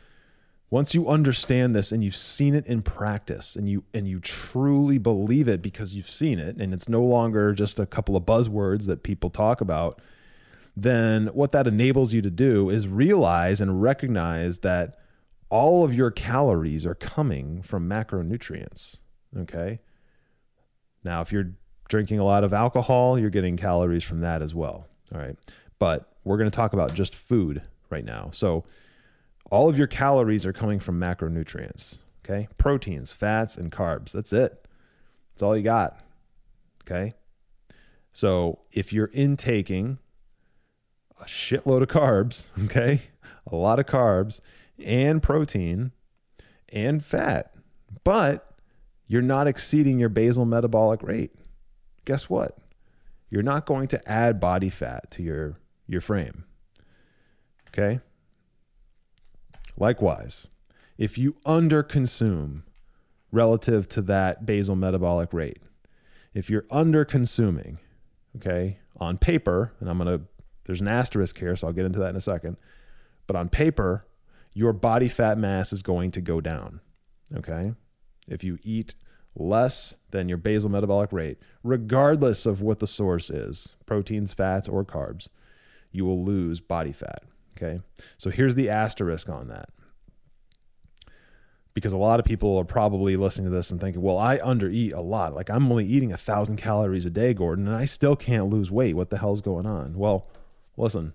once 0.70 0.94
you 0.94 1.08
understand 1.08 1.74
this 1.74 1.92
and 1.92 2.04
you've 2.04 2.16
seen 2.16 2.54
it 2.54 2.66
in 2.66 2.82
practice 2.82 3.56
and 3.56 3.68
you 3.68 3.84
and 3.94 4.06
you 4.06 4.20
truly 4.20 4.98
believe 4.98 5.48
it 5.48 5.62
because 5.62 5.94
you've 5.94 6.10
seen 6.10 6.38
it 6.38 6.56
and 6.56 6.74
it's 6.74 6.88
no 6.88 7.02
longer 7.02 7.52
just 7.52 7.78
a 7.78 7.86
couple 7.86 8.16
of 8.16 8.24
buzzwords 8.24 8.86
that 8.86 9.02
people 9.02 9.30
talk 9.30 9.60
about 9.60 10.00
then 10.76 11.26
what 11.28 11.50
that 11.52 11.66
enables 11.66 12.12
you 12.12 12.22
to 12.22 12.30
do 12.30 12.70
is 12.70 12.86
realize 12.86 13.60
and 13.60 13.82
recognize 13.82 14.58
that 14.58 14.98
all 15.50 15.84
of 15.84 15.94
your 15.94 16.10
calories 16.10 16.84
are 16.84 16.94
coming 16.94 17.62
from 17.62 17.88
macronutrients 17.88 18.98
okay? 19.36 19.80
Now 21.04 21.22
if 21.22 21.32
you're 21.32 21.52
drinking 21.88 22.18
a 22.18 22.24
lot 22.24 22.44
of 22.44 22.52
alcohol 22.52 23.18
you're 23.18 23.30
getting 23.30 23.56
calories 23.56 24.04
from 24.04 24.20
that 24.20 24.42
as 24.42 24.54
well 24.54 24.86
all 25.14 25.20
right 25.20 25.36
but 25.78 26.12
we're 26.24 26.36
going 26.38 26.50
to 26.50 26.54
talk 26.54 26.72
about 26.72 26.94
just 26.94 27.14
food 27.14 27.62
right 27.90 28.04
now 28.04 28.30
so 28.32 28.64
all 29.50 29.68
of 29.68 29.78
your 29.78 29.86
calories 29.86 30.44
are 30.44 30.52
coming 30.52 30.78
from 30.78 31.00
macronutrients, 31.00 31.98
okay? 32.24 32.48
Proteins, 32.58 33.12
fats, 33.12 33.56
and 33.56 33.72
carbs. 33.72 34.12
That's 34.12 34.32
it. 34.32 34.66
That's 35.32 35.42
all 35.42 35.56
you 35.56 35.62
got, 35.62 36.00
okay? 36.82 37.14
So 38.12 38.60
if 38.72 38.92
you're 38.92 39.10
intaking 39.12 39.98
a 41.20 41.24
shitload 41.24 41.82
of 41.82 41.88
carbs, 41.88 42.50
okay, 42.64 43.02
a 43.50 43.56
lot 43.56 43.78
of 43.78 43.86
carbs 43.86 44.40
and 44.78 45.22
protein 45.22 45.92
and 46.68 47.04
fat, 47.04 47.54
but 48.04 48.44
you're 49.06 49.22
not 49.22 49.46
exceeding 49.46 49.98
your 49.98 50.10
basal 50.10 50.44
metabolic 50.44 51.02
rate, 51.02 51.32
guess 52.04 52.28
what? 52.28 52.58
You're 53.30 53.42
not 53.42 53.66
going 53.66 53.88
to 53.88 54.10
add 54.10 54.40
body 54.40 54.70
fat 54.70 55.10
to 55.12 55.22
your, 55.22 55.58
your 55.88 56.00
frame, 56.00 56.44
okay? 57.68 58.00
Likewise, 59.76 60.48
if 60.96 61.16
you 61.16 61.36
underconsume 61.46 62.62
relative 63.32 63.88
to 63.88 64.02
that 64.02 64.44
basal 64.44 64.76
metabolic 64.76 65.32
rate, 65.32 65.58
if 66.34 66.50
you're 66.50 66.66
under 66.70 67.04
consuming, 67.04 67.78
okay, 68.36 68.78
on 69.00 69.16
paper, 69.18 69.72
and 69.80 69.88
I'm 69.88 69.98
going 69.98 70.18
to, 70.18 70.24
there's 70.64 70.80
an 70.80 70.88
asterisk 70.88 71.38
here, 71.38 71.56
so 71.56 71.66
I'll 71.66 71.72
get 71.72 71.86
into 71.86 71.98
that 72.00 72.10
in 72.10 72.16
a 72.16 72.20
second, 72.20 72.56
but 73.26 73.36
on 73.36 73.48
paper, 73.48 74.06
your 74.52 74.72
body 74.72 75.08
fat 75.08 75.38
mass 75.38 75.72
is 75.72 75.82
going 75.82 76.10
to 76.12 76.20
go 76.20 76.40
down, 76.40 76.80
okay? 77.34 77.72
If 78.26 78.44
you 78.44 78.58
eat 78.62 78.94
less 79.34 79.94
than 80.10 80.28
your 80.28 80.38
basal 80.38 80.70
metabolic 80.70 81.12
rate, 81.12 81.38
regardless 81.62 82.44
of 82.44 82.60
what 82.60 82.80
the 82.80 82.86
source 82.86 83.30
is 83.30 83.76
proteins, 83.86 84.32
fats, 84.32 84.68
or 84.68 84.84
carbs 84.84 85.28
you 85.90 86.04
will 86.04 86.24
lose 86.24 86.60
body 86.60 86.92
fat. 86.92 87.22
Okay. 87.56 87.80
So 88.16 88.30
here's 88.30 88.54
the 88.54 88.68
asterisk 88.68 89.28
on 89.28 89.48
that. 89.48 89.70
Because 91.74 91.92
a 91.92 91.98
lot 91.98 92.18
of 92.18 92.26
people 92.26 92.56
are 92.56 92.64
probably 92.64 93.16
listening 93.16 93.50
to 93.50 93.56
this 93.56 93.70
and 93.70 93.80
thinking, 93.80 94.02
well, 94.02 94.18
I 94.18 94.38
undereat 94.38 94.94
a 94.94 95.00
lot. 95.00 95.34
Like 95.34 95.48
I'm 95.48 95.70
only 95.70 95.86
eating 95.86 96.12
a 96.12 96.16
thousand 96.16 96.56
calories 96.56 97.06
a 97.06 97.10
day, 97.10 97.34
Gordon, 97.34 97.66
and 97.66 97.76
I 97.76 97.84
still 97.84 98.16
can't 98.16 98.48
lose 98.48 98.70
weight. 98.70 98.96
What 98.96 99.10
the 99.10 99.18
hell's 99.18 99.40
going 99.40 99.66
on? 99.66 99.94
Well, 99.94 100.28
listen, 100.76 101.14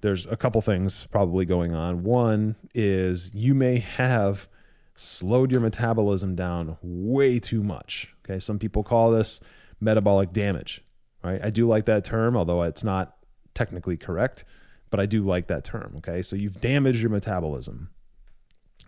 there's 0.00 0.26
a 0.26 0.36
couple 0.36 0.60
things 0.60 1.06
probably 1.10 1.44
going 1.44 1.74
on. 1.74 2.02
One 2.02 2.56
is 2.74 3.30
you 3.32 3.54
may 3.54 3.78
have 3.78 4.48
slowed 4.96 5.52
your 5.52 5.60
metabolism 5.60 6.34
down 6.34 6.78
way 6.82 7.38
too 7.38 7.62
much. 7.62 8.14
Okay. 8.24 8.40
Some 8.40 8.58
people 8.58 8.82
call 8.82 9.12
this 9.12 9.40
metabolic 9.80 10.32
damage, 10.32 10.82
right? 11.22 11.40
I 11.44 11.50
do 11.50 11.68
like 11.68 11.84
that 11.84 12.04
term, 12.04 12.36
although 12.36 12.62
it's 12.62 12.82
not 12.82 13.15
technically 13.56 13.96
correct 13.96 14.44
but 14.90 15.00
I 15.00 15.06
do 15.06 15.24
like 15.24 15.46
that 15.48 15.64
term. 15.64 15.94
Okay. 15.98 16.22
So 16.22 16.36
you've 16.36 16.60
damaged 16.60 17.00
your 17.00 17.10
metabolism. 17.10 17.90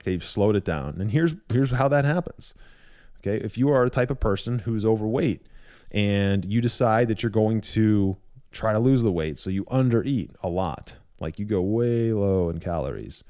Okay. 0.01 0.13
You've 0.13 0.25
slowed 0.25 0.57
it 0.57 0.65
down. 0.65 1.01
And 1.01 1.11
here's, 1.11 1.35
here's 1.53 1.71
how 1.71 1.89
that 1.89 2.05
happens. 2.05 2.55
Okay. 3.19 3.45
If 3.45 3.59
you 3.59 3.69
are 3.71 3.85
a 3.85 3.91
type 3.91 4.11
of 4.11 4.21
person 4.21 4.61
who's 4.61 4.85
overweight 4.85 5.47
and 5.91 6.45
you 6.51 6.61
decide 6.61 7.09
that 7.09 7.23
you're 7.23 7.31
going 7.31 7.61
to 7.61 8.17
try 8.53 8.73
to 8.73 8.79
lose 8.79 9.03
the 9.03 9.13
weight, 9.13 9.39
so 9.39 9.51
you 9.51 9.65
undereat 9.65 10.31
a 10.43 10.49
lot, 10.49 10.95
like 11.21 11.39
you 11.39 11.45
go 11.45 11.61
way 11.61 12.13
low 12.13 12.49
in 12.49 12.61
calories, 12.61 13.25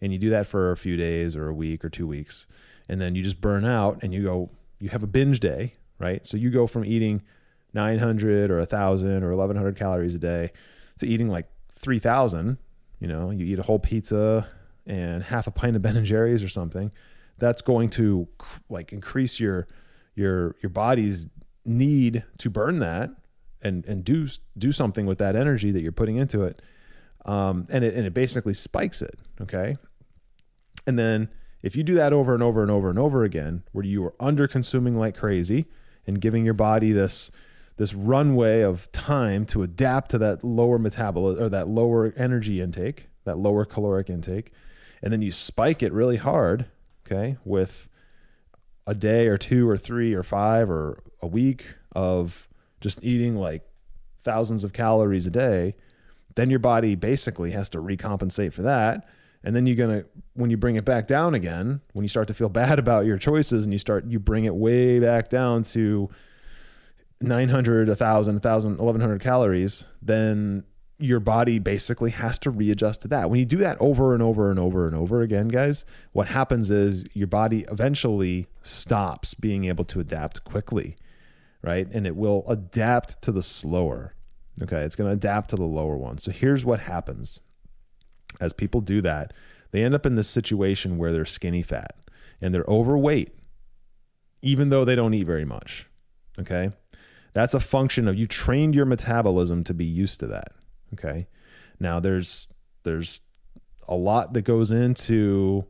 and 0.00 0.12
you 0.12 0.18
do 0.18 0.30
that 0.30 0.46
for 0.46 0.72
a 0.72 0.76
few 0.76 0.96
days 0.96 1.36
or 1.36 1.48
a 1.48 1.54
week 1.54 1.84
or 1.84 1.88
two 1.88 2.06
weeks, 2.06 2.46
and 2.88 3.00
then 3.00 3.14
you 3.14 3.22
just 3.22 3.40
burn 3.40 3.64
out 3.64 3.98
and 4.02 4.12
you 4.12 4.22
go, 4.22 4.50
you 4.78 4.88
have 4.90 5.02
a 5.02 5.06
binge 5.06 5.40
day, 5.40 5.74
right? 5.98 6.24
So 6.26 6.36
you 6.36 6.50
go 6.50 6.66
from 6.66 6.84
eating 6.84 7.22
900 7.72 8.50
or 8.50 8.58
1,000 8.58 9.22
or 9.22 9.30
1,100 9.30 9.76
calories 9.76 10.14
a 10.14 10.18
day 10.18 10.50
to 10.98 11.06
eating 11.06 11.28
like 11.28 11.46
3000 11.70 12.58
you 13.00 13.08
know 13.08 13.30
you 13.30 13.44
eat 13.44 13.58
a 13.58 13.62
whole 13.62 13.78
pizza 13.78 14.48
and 14.86 15.24
half 15.24 15.46
a 15.46 15.50
pint 15.50 15.76
of 15.76 15.82
ben 15.82 15.96
and 15.96 16.06
jerry's 16.06 16.42
or 16.42 16.48
something 16.48 16.90
that's 17.38 17.62
going 17.62 17.90
to 17.90 18.28
like 18.68 18.92
increase 18.92 19.38
your 19.40 19.66
your 20.14 20.56
your 20.62 20.70
body's 20.70 21.28
need 21.64 22.24
to 22.38 22.50
burn 22.50 22.78
that 22.78 23.10
and 23.62 23.84
and 23.86 24.04
do 24.04 24.28
do 24.56 24.72
something 24.72 25.06
with 25.06 25.18
that 25.18 25.36
energy 25.36 25.70
that 25.70 25.82
you're 25.82 25.92
putting 25.92 26.16
into 26.16 26.42
it. 26.42 26.62
Um, 27.24 27.66
and 27.70 27.84
it 27.84 27.94
and 27.94 28.06
it 28.06 28.14
basically 28.14 28.54
spikes 28.54 29.02
it 29.02 29.18
okay? 29.40 29.76
And 30.86 30.98
then 30.98 31.28
if 31.62 31.74
you 31.74 31.82
do 31.82 31.94
that 31.94 32.12
over 32.12 32.32
and 32.32 32.42
over 32.42 32.62
and 32.62 32.70
over 32.70 32.88
and 32.88 32.98
over 32.98 33.24
again 33.24 33.64
where 33.72 33.84
you 33.84 34.04
are 34.04 34.14
under 34.20 34.46
consuming 34.46 34.96
like 34.96 35.16
crazy 35.16 35.66
and 36.06 36.20
giving 36.20 36.44
your 36.44 36.54
body 36.54 36.92
this 36.92 37.30
this 37.76 37.94
runway 37.94 38.62
of 38.62 38.90
time 38.92 39.44
to 39.46 39.62
adapt 39.62 40.10
to 40.10 40.18
that 40.18 40.42
lower 40.42 40.78
metabolism 40.78 41.44
or 41.44 41.48
that 41.48 41.68
lower 41.68 42.12
energy 42.16 42.60
intake, 42.60 43.08
that 43.24 43.38
lower 43.38 43.64
caloric 43.64 44.08
intake, 44.08 44.52
and 45.02 45.12
then 45.12 45.22
you 45.22 45.30
spike 45.30 45.82
it 45.82 45.92
really 45.92 46.16
hard, 46.16 46.66
okay, 47.06 47.36
with 47.44 47.88
a 48.86 48.94
day 48.94 49.26
or 49.26 49.36
two 49.36 49.68
or 49.68 49.76
three 49.76 50.14
or 50.14 50.22
five 50.22 50.70
or 50.70 51.02
a 51.20 51.26
week 51.26 51.66
of 51.94 52.48
just 52.80 53.02
eating 53.02 53.36
like 53.36 53.62
thousands 54.22 54.64
of 54.64 54.72
calories 54.72 55.26
a 55.26 55.30
day, 55.30 55.74
then 56.34 56.50
your 56.50 56.58
body 56.58 56.94
basically 56.94 57.50
has 57.50 57.68
to 57.70 57.78
recompensate 57.78 58.52
for 58.52 58.62
that. 58.62 59.06
And 59.42 59.54
then 59.54 59.66
you're 59.66 59.76
going 59.76 60.00
to, 60.02 60.06
when 60.34 60.50
you 60.50 60.56
bring 60.56 60.76
it 60.76 60.84
back 60.84 61.06
down 61.06 61.34
again, 61.34 61.80
when 61.92 62.04
you 62.04 62.08
start 62.08 62.28
to 62.28 62.34
feel 62.34 62.48
bad 62.64 62.78
about 62.78 63.06
your 63.06 63.18
choices 63.18 63.64
and 63.64 63.72
you 63.72 63.78
start, 63.78 64.06
you 64.06 64.18
bring 64.18 64.44
it 64.44 64.54
way 64.54 64.98
back 64.98 65.28
down 65.28 65.62
to 65.64 66.10
900, 67.20 67.88
1,000, 67.88 68.34
1,000, 68.34 68.78
1,100 68.78 69.20
calories, 69.20 69.84
then 70.02 70.64
your 70.98 71.20
body 71.20 71.58
basically 71.58 72.10
has 72.10 72.38
to 72.38 72.50
readjust 72.50 73.02
to 73.02 73.08
that. 73.08 73.28
When 73.28 73.38
you 73.38 73.44
do 73.44 73.58
that 73.58 73.76
over 73.80 74.14
and 74.14 74.22
over 74.22 74.50
and 74.50 74.58
over 74.58 74.86
and 74.86 74.96
over 74.96 75.20
again, 75.20 75.48
guys, 75.48 75.84
what 76.12 76.28
happens 76.28 76.70
is 76.70 77.04
your 77.12 77.26
body 77.26 77.66
eventually 77.70 78.46
stops 78.62 79.34
being 79.34 79.66
able 79.66 79.84
to 79.84 80.00
adapt 80.00 80.44
quickly, 80.44 80.96
right? 81.62 81.86
And 81.92 82.06
it 82.06 82.16
will 82.16 82.44
adapt 82.48 83.20
to 83.22 83.32
the 83.32 83.42
slower. 83.42 84.14
Okay, 84.62 84.80
it's 84.80 84.96
going 84.96 85.08
to 85.08 85.14
adapt 85.14 85.50
to 85.50 85.56
the 85.56 85.64
lower 85.64 85.98
one. 85.98 86.16
So 86.16 86.30
here's 86.30 86.64
what 86.64 86.80
happens 86.80 87.40
as 88.40 88.52
people 88.52 88.80
do 88.80 89.02
that 89.02 89.32
they 89.70 89.84
end 89.84 89.94
up 89.94 90.06
in 90.06 90.14
this 90.14 90.28
situation 90.28 90.96
where 90.96 91.12
they're 91.12 91.26
skinny 91.26 91.62
fat 91.62 91.94
and 92.40 92.54
they're 92.54 92.64
overweight, 92.66 93.34
even 94.40 94.70
though 94.70 94.84
they 94.84 94.94
don't 94.94 95.12
eat 95.12 95.26
very 95.26 95.44
much. 95.44 95.86
Okay. 96.38 96.70
That's 97.36 97.52
a 97.52 97.60
function 97.60 98.08
of 98.08 98.16
you 98.16 98.26
trained 98.26 98.74
your 98.74 98.86
metabolism 98.86 99.62
to 99.64 99.74
be 99.74 99.84
used 99.84 100.20
to 100.20 100.26
that. 100.28 100.52
Okay. 100.94 101.26
Now 101.78 102.00
there's 102.00 102.46
there's 102.82 103.20
a 103.86 103.94
lot 103.94 104.32
that 104.32 104.40
goes 104.40 104.70
into 104.70 105.66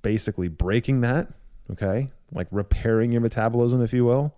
basically 0.00 0.48
breaking 0.48 1.02
that, 1.02 1.28
okay? 1.70 2.08
Like 2.32 2.46
repairing 2.50 3.12
your 3.12 3.20
metabolism 3.20 3.82
if 3.82 3.92
you 3.92 4.06
will, 4.06 4.34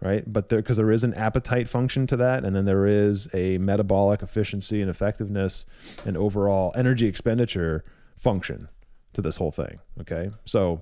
right? 0.00 0.24
But 0.26 0.48
there 0.48 0.62
because 0.62 0.78
there 0.78 0.90
is 0.90 1.04
an 1.04 1.12
appetite 1.12 1.68
function 1.68 2.06
to 2.06 2.16
that 2.16 2.46
and 2.46 2.56
then 2.56 2.64
there 2.64 2.86
is 2.86 3.28
a 3.34 3.58
metabolic 3.58 4.22
efficiency 4.22 4.80
and 4.80 4.88
effectiveness 4.88 5.66
and 6.06 6.16
overall 6.16 6.72
energy 6.76 7.06
expenditure 7.06 7.84
function 8.16 8.70
to 9.12 9.20
this 9.20 9.36
whole 9.36 9.52
thing, 9.52 9.80
okay? 10.00 10.30
So 10.46 10.80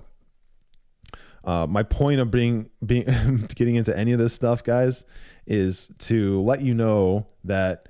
uh, 1.43 1.67
my 1.67 1.83
point 1.83 2.19
of 2.19 2.31
being 2.31 2.69
being 2.85 3.05
getting 3.55 3.75
into 3.75 3.97
any 3.97 4.11
of 4.11 4.19
this 4.19 4.33
stuff, 4.33 4.63
guys, 4.63 5.05
is 5.45 5.91
to 5.99 6.41
let 6.41 6.61
you 6.61 6.73
know 6.73 7.27
that 7.43 7.87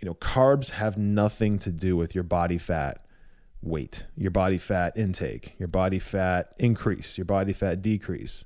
you 0.00 0.06
know 0.06 0.14
carbs 0.14 0.70
have 0.70 0.96
nothing 0.96 1.58
to 1.58 1.70
do 1.70 1.96
with 1.96 2.14
your 2.14 2.24
body 2.24 2.58
fat 2.58 3.04
weight, 3.62 4.06
your 4.16 4.30
body 4.30 4.58
fat 4.58 4.96
intake, 4.96 5.54
your 5.58 5.68
body 5.68 5.98
fat 5.98 6.54
increase, 6.58 7.18
your 7.18 7.24
body 7.24 7.52
fat 7.52 7.82
decrease. 7.82 8.44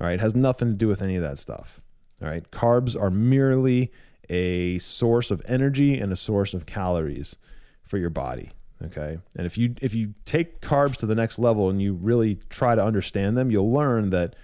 All 0.00 0.06
right, 0.06 0.14
it 0.14 0.20
has 0.20 0.34
nothing 0.34 0.68
to 0.68 0.74
do 0.74 0.88
with 0.88 1.02
any 1.02 1.16
of 1.16 1.22
that 1.22 1.38
stuff. 1.38 1.80
All 2.22 2.28
right, 2.28 2.48
carbs 2.50 3.00
are 3.00 3.10
merely 3.10 3.92
a 4.28 4.78
source 4.78 5.30
of 5.30 5.42
energy 5.46 5.98
and 5.98 6.12
a 6.12 6.16
source 6.16 6.52
of 6.52 6.66
calories 6.66 7.36
for 7.82 7.96
your 7.96 8.10
body 8.10 8.50
okay. 8.84 9.18
And 9.36 9.46
if 9.46 9.58
you 9.58 9.74
if 9.80 9.94
you 9.94 10.14
take 10.24 10.60
carbs 10.60 10.96
to 10.96 11.06
the 11.06 11.14
next 11.14 11.38
level 11.38 11.68
and 11.68 11.80
you 11.80 11.94
really 11.94 12.36
try 12.48 12.74
to 12.74 12.84
understand 12.84 13.36
them 13.36 13.50
you'll 13.50 13.72
learn 13.72 14.10
that 14.10 14.36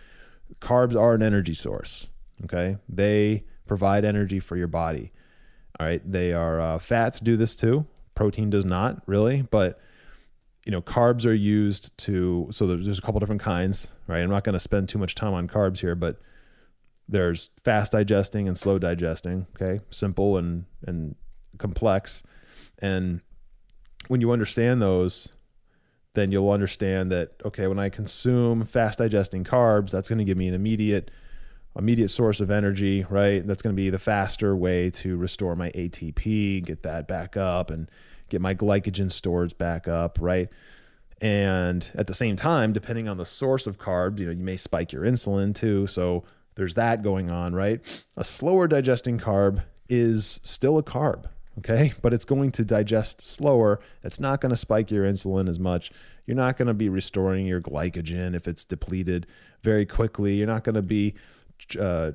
carbs 0.60 0.98
are 0.98 1.14
an 1.14 1.22
energy 1.22 1.54
source. 1.54 2.08
Okay. 2.44 2.76
They 2.88 3.44
provide 3.66 4.04
energy 4.04 4.40
for 4.40 4.56
your 4.56 4.68
body. 4.68 5.12
All 5.78 5.86
right. 5.86 6.02
They 6.10 6.32
are 6.32 6.60
uh, 6.60 6.78
fats 6.78 7.20
do 7.20 7.36
this 7.36 7.56
too. 7.56 7.86
Protein 8.14 8.50
does 8.50 8.64
not 8.64 9.02
really 9.06 9.42
but 9.42 9.80
you 10.64 10.72
know, 10.72 10.80
carbs 10.80 11.26
are 11.26 11.34
used 11.34 11.96
to, 11.98 12.48
so 12.50 12.66
there's, 12.66 12.86
there's 12.86 12.98
a 12.98 13.02
couple 13.02 13.20
different 13.20 13.42
kinds, 13.42 13.88
right? 14.06 14.20
I'm 14.20 14.30
not 14.30 14.44
going 14.44 14.54
to 14.54 14.60
spend 14.60 14.88
too 14.88 14.98
much 14.98 15.14
time 15.14 15.34
on 15.34 15.46
carbs 15.46 15.78
here, 15.80 15.94
but 15.94 16.20
there's 17.06 17.50
fast 17.62 17.92
digesting 17.92 18.48
and 18.48 18.56
slow 18.56 18.78
digesting, 18.78 19.46
okay? 19.54 19.84
Simple 19.90 20.38
and, 20.38 20.64
and 20.86 21.16
complex. 21.58 22.22
And 22.78 23.20
when 24.08 24.20
you 24.20 24.30
understand 24.30 24.80
those, 24.82 25.30
then 26.14 26.30
you'll 26.30 26.50
understand 26.50 27.10
that, 27.10 27.32
okay, 27.44 27.66
when 27.66 27.78
I 27.78 27.88
consume 27.88 28.64
fast 28.64 28.98
digesting 28.98 29.44
carbs, 29.44 29.90
that's 29.90 30.08
going 30.08 30.18
to 30.18 30.24
give 30.24 30.38
me 30.38 30.48
an 30.48 30.54
immediate, 30.54 31.10
immediate 31.76 32.08
source 32.08 32.40
of 32.40 32.50
energy, 32.50 33.04
right? 33.10 33.46
That's 33.46 33.62
going 33.62 33.74
to 33.74 33.82
be 33.82 33.90
the 33.90 33.98
faster 33.98 34.54
way 34.54 34.90
to 34.90 35.16
restore 35.16 35.56
my 35.56 35.70
ATP, 35.70 36.64
get 36.64 36.82
that 36.82 37.08
back 37.08 37.36
up 37.36 37.70
and, 37.70 37.88
get 38.28 38.40
my 38.40 38.54
glycogen 38.54 39.10
stores 39.10 39.52
back 39.52 39.88
up, 39.88 40.18
right? 40.20 40.48
And 41.20 41.88
at 41.94 42.06
the 42.06 42.14
same 42.14 42.36
time, 42.36 42.72
depending 42.72 43.08
on 43.08 43.16
the 43.16 43.24
source 43.24 43.66
of 43.66 43.78
carbs, 43.78 44.18
you 44.18 44.26
know, 44.26 44.32
you 44.32 44.42
may 44.42 44.56
spike 44.56 44.92
your 44.92 45.02
insulin 45.02 45.54
too. 45.54 45.86
So 45.86 46.24
there's 46.56 46.74
that 46.74 47.02
going 47.02 47.30
on, 47.30 47.54
right? 47.54 47.80
A 48.16 48.24
slower 48.24 48.66
digesting 48.66 49.18
carb 49.18 49.62
is 49.88 50.40
still 50.42 50.78
a 50.78 50.82
carb, 50.82 51.26
okay? 51.58 51.92
But 52.02 52.12
it's 52.12 52.24
going 52.24 52.52
to 52.52 52.64
digest 52.64 53.20
slower. 53.20 53.80
It's 54.02 54.20
not 54.20 54.40
going 54.40 54.50
to 54.50 54.56
spike 54.56 54.90
your 54.90 55.04
insulin 55.04 55.48
as 55.48 55.58
much. 55.58 55.90
You're 56.26 56.36
not 56.36 56.56
going 56.56 56.68
to 56.68 56.74
be 56.74 56.88
restoring 56.88 57.46
your 57.46 57.60
glycogen 57.60 58.34
if 58.34 58.48
it's 58.48 58.64
depleted 58.64 59.26
very 59.62 59.86
quickly. 59.86 60.36
You're 60.36 60.46
not 60.46 60.64
going 60.64 60.74
to 60.74 60.82
be 60.82 61.14
uh, 61.78 62.12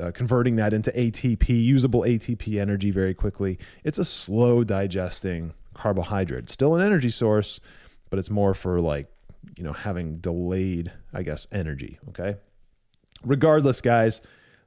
uh, 0.00 0.10
converting 0.12 0.56
that 0.56 0.72
into 0.72 0.90
ATP, 0.92 1.48
usable 1.48 2.02
ATP 2.02 2.60
energy 2.60 2.90
very 2.90 3.14
quickly. 3.14 3.58
It's 3.84 3.98
a 3.98 4.04
slow 4.04 4.64
digesting 4.64 5.54
carbohydrate. 5.74 6.48
Still 6.48 6.74
an 6.74 6.82
energy 6.82 7.10
source, 7.10 7.60
but 8.10 8.18
it's 8.18 8.30
more 8.30 8.54
for 8.54 8.80
like, 8.80 9.08
you 9.56 9.64
know, 9.64 9.72
having 9.72 10.18
delayed, 10.18 10.92
I 11.12 11.22
guess, 11.22 11.46
energy. 11.52 11.98
Okay. 12.08 12.36
Regardless, 13.24 13.80
guys, 13.80 14.20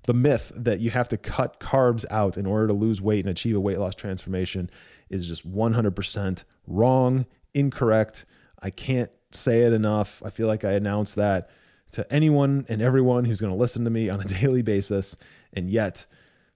the 0.05 0.13
myth 0.13 0.51
that 0.55 0.79
you 0.79 0.91
have 0.91 1.07
to 1.09 1.17
cut 1.17 1.59
carbs 1.59 2.05
out 2.09 2.37
in 2.37 2.45
order 2.45 2.67
to 2.67 2.73
lose 2.73 3.01
weight 3.01 3.25
and 3.25 3.29
achieve 3.29 3.55
a 3.55 3.59
weight 3.59 3.79
loss 3.79 3.95
transformation 3.95 4.69
is 5.09 5.25
just 5.25 5.49
100% 5.51 6.43
wrong, 6.67 7.25
incorrect. 7.53 8.25
I 8.61 8.69
can't 8.69 9.11
say 9.31 9.61
it 9.61 9.73
enough. 9.73 10.21
I 10.23 10.29
feel 10.29 10.47
like 10.47 10.63
I 10.63 10.71
announced 10.73 11.15
that 11.15 11.49
to 11.91 12.11
anyone 12.13 12.65
and 12.69 12.81
everyone 12.81 13.25
who's 13.25 13.39
going 13.39 13.53
to 13.53 13.57
listen 13.57 13.83
to 13.83 13.89
me 13.89 14.09
on 14.09 14.21
a 14.21 14.23
daily 14.41 14.61
basis. 14.61 15.17
And 15.53 15.69
yet, 15.69 16.05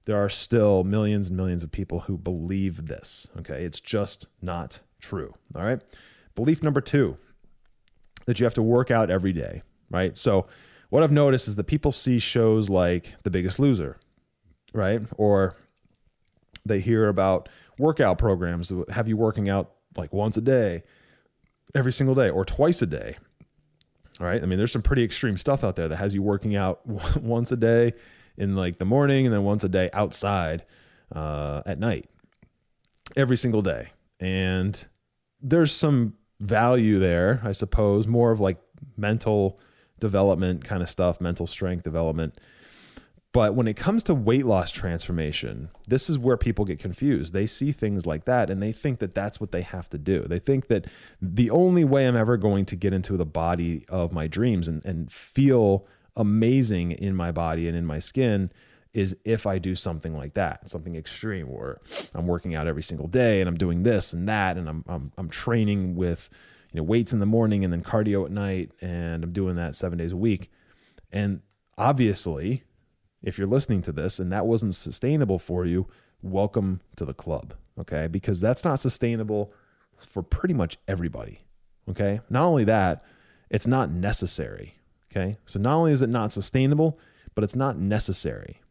there 0.05 0.17
are 0.17 0.29
still 0.29 0.83
millions 0.83 1.27
and 1.27 1.37
millions 1.37 1.63
of 1.63 1.71
people 1.71 2.01
who 2.01 2.17
believe 2.17 2.87
this. 2.87 3.27
Okay. 3.39 3.63
It's 3.63 3.79
just 3.79 4.27
not 4.41 4.79
true. 4.99 5.35
All 5.55 5.63
right. 5.63 5.81
Belief 6.35 6.63
number 6.63 6.81
two 6.81 7.17
that 8.25 8.39
you 8.39 8.43
have 8.45 8.53
to 8.55 8.63
work 8.63 8.91
out 8.91 9.09
every 9.09 9.33
day. 9.33 9.61
Right. 9.89 10.17
So, 10.17 10.47
what 10.89 11.03
I've 11.03 11.11
noticed 11.11 11.47
is 11.47 11.55
that 11.55 11.65
people 11.65 11.91
see 11.91 12.19
shows 12.19 12.69
like 12.69 13.15
The 13.23 13.29
Biggest 13.29 13.59
Loser, 13.59 13.97
right? 14.73 15.01
Or 15.17 15.55
they 16.65 16.79
hear 16.79 17.07
about 17.07 17.49
workout 17.77 18.17
programs 18.17 18.69
that 18.69 18.89
have 18.91 19.07
you 19.07 19.17
working 19.17 19.49
out 19.49 19.71
like 19.95 20.13
once 20.13 20.37
a 20.37 20.41
day, 20.41 20.83
every 21.73 21.93
single 21.93 22.15
day, 22.15 22.29
or 22.29 22.45
twice 22.45 22.81
a 22.81 22.85
day. 22.87 23.17
All 24.19 24.27
right. 24.27 24.41
I 24.41 24.45
mean, 24.45 24.57
there's 24.57 24.71
some 24.71 24.81
pretty 24.81 25.03
extreme 25.03 25.37
stuff 25.37 25.63
out 25.63 25.75
there 25.75 25.87
that 25.87 25.95
has 25.95 26.13
you 26.13 26.21
working 26.21 26.55
out 26.55 26.85
once 27.17 27.51
a 27.51 27.57
day 27.57 27.93
in 28.37 28.55
like 28.55 28.79
the 28.79 28.85
morning 28.85 29.25
and 29.25 29.33
then 29.33 29.43
once 29.43 29.63
a 29.63 29.69
day 29.69 29.89
outside 29.93 30.65
uh, 31.15 31.61
at 31.65 31.79
night 31.79 32.09
every 33.15 33.37
single 33.37 33.61
day. 33.61 33.89
And 34.19 34.85
there's 35.41 35.71
some 35.71 36.15
value 36.39 36.99
there, 36.99 37.41
I 37.43 37.53
suppose, 37.53 38.07
more 38.07 38.31
of 38.31 38.39
like 38.39 38.57
mental 38.97 39.59
development 39.99 40.63
kind 40.63 40.81
of 40.81 40.89
stuff, 40.89 41.21
mental 41.21 41.47
strength 41.47 41.83
development. 41.83 42.35
But 43.31 43.53
when 43.53 43.67
it 43.67 43.75
comes 43.75 44.01
to 44.03 44.15
weight 44.15 44.45
loss 44.45 44.71
transformation, 44.71 45.69
this 45.87 46.09
is 46.09 46.17
where 46.17 46.35
people 46.35 46.65
get 46.65 46.79
confused. 46.79 47.31
They 47.31 47.45
see 47.45 47.71
things 47.71 48.07
like 48.07 48.25
that 48.25 48.49
and 48.49 48.61
they 48.61 48.71
think 48.71 48.99
that 48.99 49.13
that's 49.13 49.39
what 49.39 49.51
they 49.51 49.61
have 49.61 49.87
to 49.91 49.99
do. 49.99 50.23
They 50.23 50.39
think 50.39 50.67
that 50.67 50.87
the 51.21 51.51
only 51.51 51.83
way 51.83 52.07
I'm 52.07 52.15
ever 52.15 52.37
going 52.37 52.65
to 52.65 52.75
get 52.75 52.91
into 52.91 53.17
the 53.17 53.25
body 53.25 53.85
of 53.87 54.11
my 54.11 54.25
dreams 54.25 54.67
and, 54.67 54.83
and 54.83 55.11
feel 55.11 55.85
amazing 56.15 56.91
in 56.91 57.15
my 57.15 57.31
body 57.31 57.67
and 57.67 57.77
in 57.77 57.85
my 57.85 57.99
skin 57.99 58.51
is 58.93 59.15
if 59.23 59.45
I 59.45 59.59
do 59.59 59.75
something 59.75 60.17
like 60.17 60.33
that, 60.33 60.67
something 60.67 60.95
extreme 60.95 61.47
where 61.47 61.79
I'm 62.15 62.25
working 62.25 62.55
out 62.55 62.65
every 62.65 62.81
single 62.81 63.07
day 63.07 63.41
and 63.41 63.47
I'm 63.47 63.57
doing 63.57 63.83
this 63.83 64.11
and 64.11 64.27
that 64.27 64.57
and 64.57 64.67
I'm 64.67 64.83
I'm, 64.87 65.11
I'm 65.17 65.29
training 65.29 65.95
with 65.95 66.29
you 66.71 66.77
know 66.77 66.83
weights 66.83 67.13
in 67.13 67.19
the 67.19 67.25
morning 67.25 67.63
and 67.63 67.73
then 67.73 67.83
cardio 67.83 68.25
at 68.25 68.31
night 68.31 68.71
and 68.81 69.23
I'm 69.23 69.31
doing 69.31 69.55
that 69.55 69.75
7 69.75 69.97
days 69.97 70.11
a 70.11 70.17
week. 70.17 70.49
And 71.11 71.41
obviously, 71.77 72.63
if 73.21 73.37
you're 73.37 73.47
listening 73.47 73.81
to 73.83 73.91
this 73.91 74.19
and 74.19 74.31
that 74.31 74.45
wasn't 74.45 74.75
sustainable 74.75 75.39
for 75.39 75.65
you, 75.65 75.87
welcome 76.21 76.81
to 76.95 77.05
the 77.05 77.13
club, 77.13 77.53
okay? 77.79 78.07
Because 78.07 78.39
that's 78.39 78.63
not 78.63 78.79
sustainable 78.79 79.53
for 79.97 80.23
pretty 80.23 80.53
much 80.53 80.77
everybody, 80.87 81.41
okay? 81.89 82.21
Not 82.29 82.43
only 82.43 82.63
that, 82.65 83.03
it's 83.49 83.67
not 83.67 83.89
necessary. 83.91 84.75
Okay. 85.11 85.37
So 85.47 85.59
not 85.59 85.73
only 85.73 85.91
is 85.91 86.03
it 86.03 86.09
not 86.09 86.31
sustainable, 86.31 86.99
but 87.33 87.43
it's 87.43 87.55
not 87.55 87.79
necessary. 87.79 88.61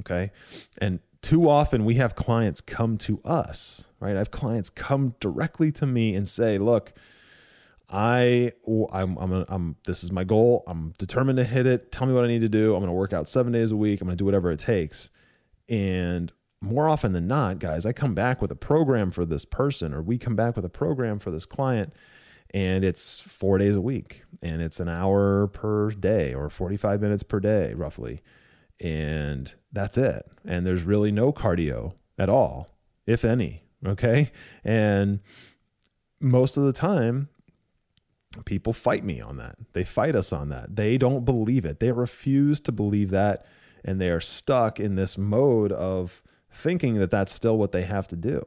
Okay. 0.00 0.30
And 0.78 1.00
too 1.22 1.48
often 1.48 1.84
we 1.84 1.94
have 1.94 2.14
clients 2.14 2.60
come 2.60 2.96
to 2.98 3.20
us, 3.24 3.84
right? 3.98 4.14
I 4.14 4.18
have 4.18 4.30
clients 4.30 4.70
come 4.70 5.14
directly 5.20 5.70
to 5.72 5.86
me 5.86 6.14
and 6.14 6.26
say, 6.26 6.58
look, 6.58 6.92
I, 7.88 8.52
I'm, 8.92 9.16
I'm, 9.18 9.44
I'm, 9.48 9.76
this 9.84 10.04
is 10.04 10.12
my 10.12 10.24
goal. 10.24 10.64
I'm 10.66 10.94
determined 10.98 11.36
to 11.38 11.44
hit 11.44 11.66
it. 11.66 11.90
Tell 11.92 12.06
me 12.06 12.14
what 12.14 12.24
I 12.24 12.28
need 12.28 12.40
to 12.40 12.48
do. 12.48 12.74
I'm 12.74 12.80
going 12.80 12.88
to 12.88 12.92
work 12.92 13.12
out 13.12 13.28
seven 13.28 13.52
days 13.52 13.72
a 13.72 13.76
week. 13.76 14.00
I'm 14.00 14.06
going 14.06 14.16
to 14.16 14.20
do 14.20 14.24
whatever 14.24 14.50
it 14.50 14.60
takes. 14.60 15.10
And 15.68 16.32
more 16.60 16.88
often 16.88 17.12
than 17.12 17.26
not, 17.26 17.58
guys, 17.58 17.84
I 17.84 17.92
come 17.92 18.14
back 18.14 18.40
with 18.40 18.50
a 18.50 18.56
program 18.56 19.10
for 19.10 19.24
this 19.24 19.44
person, 19.44 19.92
or 19.92 20.02
we 20.02 20.18
come 20.18 20.36
back 20.36 20.56
with 20.56 20.64
a 20.64 20.70
program 20.70 21.18
for 21.18 21.30
this 21.30 21.46
client 21.46 21.92
and 22.52 22.84
it's 22.84 23.20
four 23.20 23.58
days 23.58 23.76
a 23.76 23.80
week 23.80 24.22
and 24.42 24.60
it's 24.60 24.80
an 24.80 24.88
hour 24.88 25.46
per 25.46 25.90
day 25.90 26.34
or 26.34 26.50
45 26.50 27.00
minutes 27.00 27.22
per 27.22 27.40
day 27.40 27.74
roughly 27.74 28.22
and 28.80 29.54
that's 29.72 29.98
it. 29.98 30.26
And 30.44 30.66
there's 30.66 30.82
really 30.82 31.12
no 31.12 31.32
cardio 31.32 31.94
at 32.18 32.28
all 32.28 32.68
if 33.06 33.24
any 33.24 33.62
okay? 33.86 34.30
And 34.62 35.20
most 36.20 36.56
of 36.56 36.64
the 36.64 36.72
time 36.72 37.28
people 38.44 38.72
fight 38.72 39.04
me 39.04 39.20
on 39.20 39.38
that. 39.38 39.56
They 39.72 39.84
fight 39.84 40.14
us 40.14 40.32
on 40.32 40.50
that. 40.50 40.76
They 40.76 40.98
don't 40.98 41.24
believe 41.24 41.64
it. 41.64 41.80
They 41.80 41.92
refuse 41.92 42.60
to 42.60 42.72
believe 42.72 43.10
that 43.10 43.46
and 43.84 44.00
they 44.00 44.10
are 44.10 44.20
stuck 44.20 44.78
in 44.78 44.94
this 44.94 45.16
mode 45.16 45.72
of 45.72 46.22
thinking 46.52 46.94
that 46.94 47.10
that's 47.10 47.32
still 47.32 47.56
what 47.56 47.72
they 47.72 47.82
have 47.82 48.06
to 48.08 48.16
do 48.16 48.42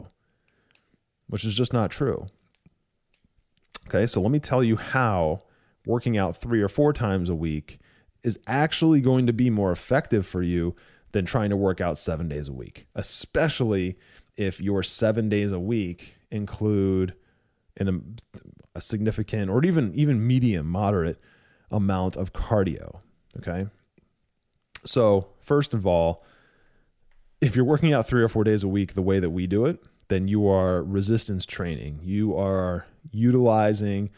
which 1.28 1.46
is 1.46 1.56
just 1.56 1.74
not 1.74 1.89
true. 1.89 2.28
Okay, 3.88 4.06
so 4.06 4.22
let 4.22 4.30
me 4.30 4.39
tell 4.39 4.63
you 4.63 4.76
how 4.76 5.41
working 5.84 6.15
out 6.15 6.38
three 6.38 6.62
or 6.62 6.69
four 6.69 6.93
times 6.93 7.28
a 7.28 7.34
week 7.34 7.80
is 8.24 8.40
actually 8.48 9.02
going 9.02 9.28
to 9.28 9.34
be 9.34 9.50
more 9.50 9.72
effective 9.72 10.26
for 10.26 10.42
you 10.42 10.76
than 11.12 11.26
trying 11.26 11.50
to 11.50 11.58
work 11.58 11.80
out 11.82 11.98
seven 11.98 12.28
days 12.28 12.48
a 12.48 12.54
week, 12.54 12.88
especially 12.96 13.98
if 14.36 14.60
your 14.60 14.82
seven 14.84 15.30
days 15.30 15.52
a 15.52 15.60
week 15.60 16.16
include 16.32 17.14
in 17.78 17.88
a, 17.88 17.92
um, 17.92 18.16
a 18.76 18.82
significant 18.82 19.52
or 19.52 19.64
even 19.64 19.94
even 19.94 20.26
medium 20.26 20.68
moderate 20.68 21.22
amount 21.70 22.16
of 22.16 22.34
cardio. 22.34 23.02
Okay. 23.38 23.68
So, 24.86 25.28
first 25.42 25.74
of 25.74 25.86
all, 25.86 26.26
if 27.40 27.56
you're 27.56 27.66
working 27.66 27.94
out 27.94 28.08
three 28.08 28.24
or 28.24 28.30
four 28.30 28.44
days 28.44 28.64
a 28.64 28.68
week 28.68 28.94
the 28.94 29.02
way 29.02 29.20
that 29.20 29.30
we 29.30 29.48
do 29.48 29.66
it, 29.66 29.84
then 30.08 30.28
you 30.28 30.48
are 30.48 30.84
resistance 30.84 31.46
training. 31.46 32.00
You 32.02 32.36
are 32.36 32.86
utilizing 33.12 34.10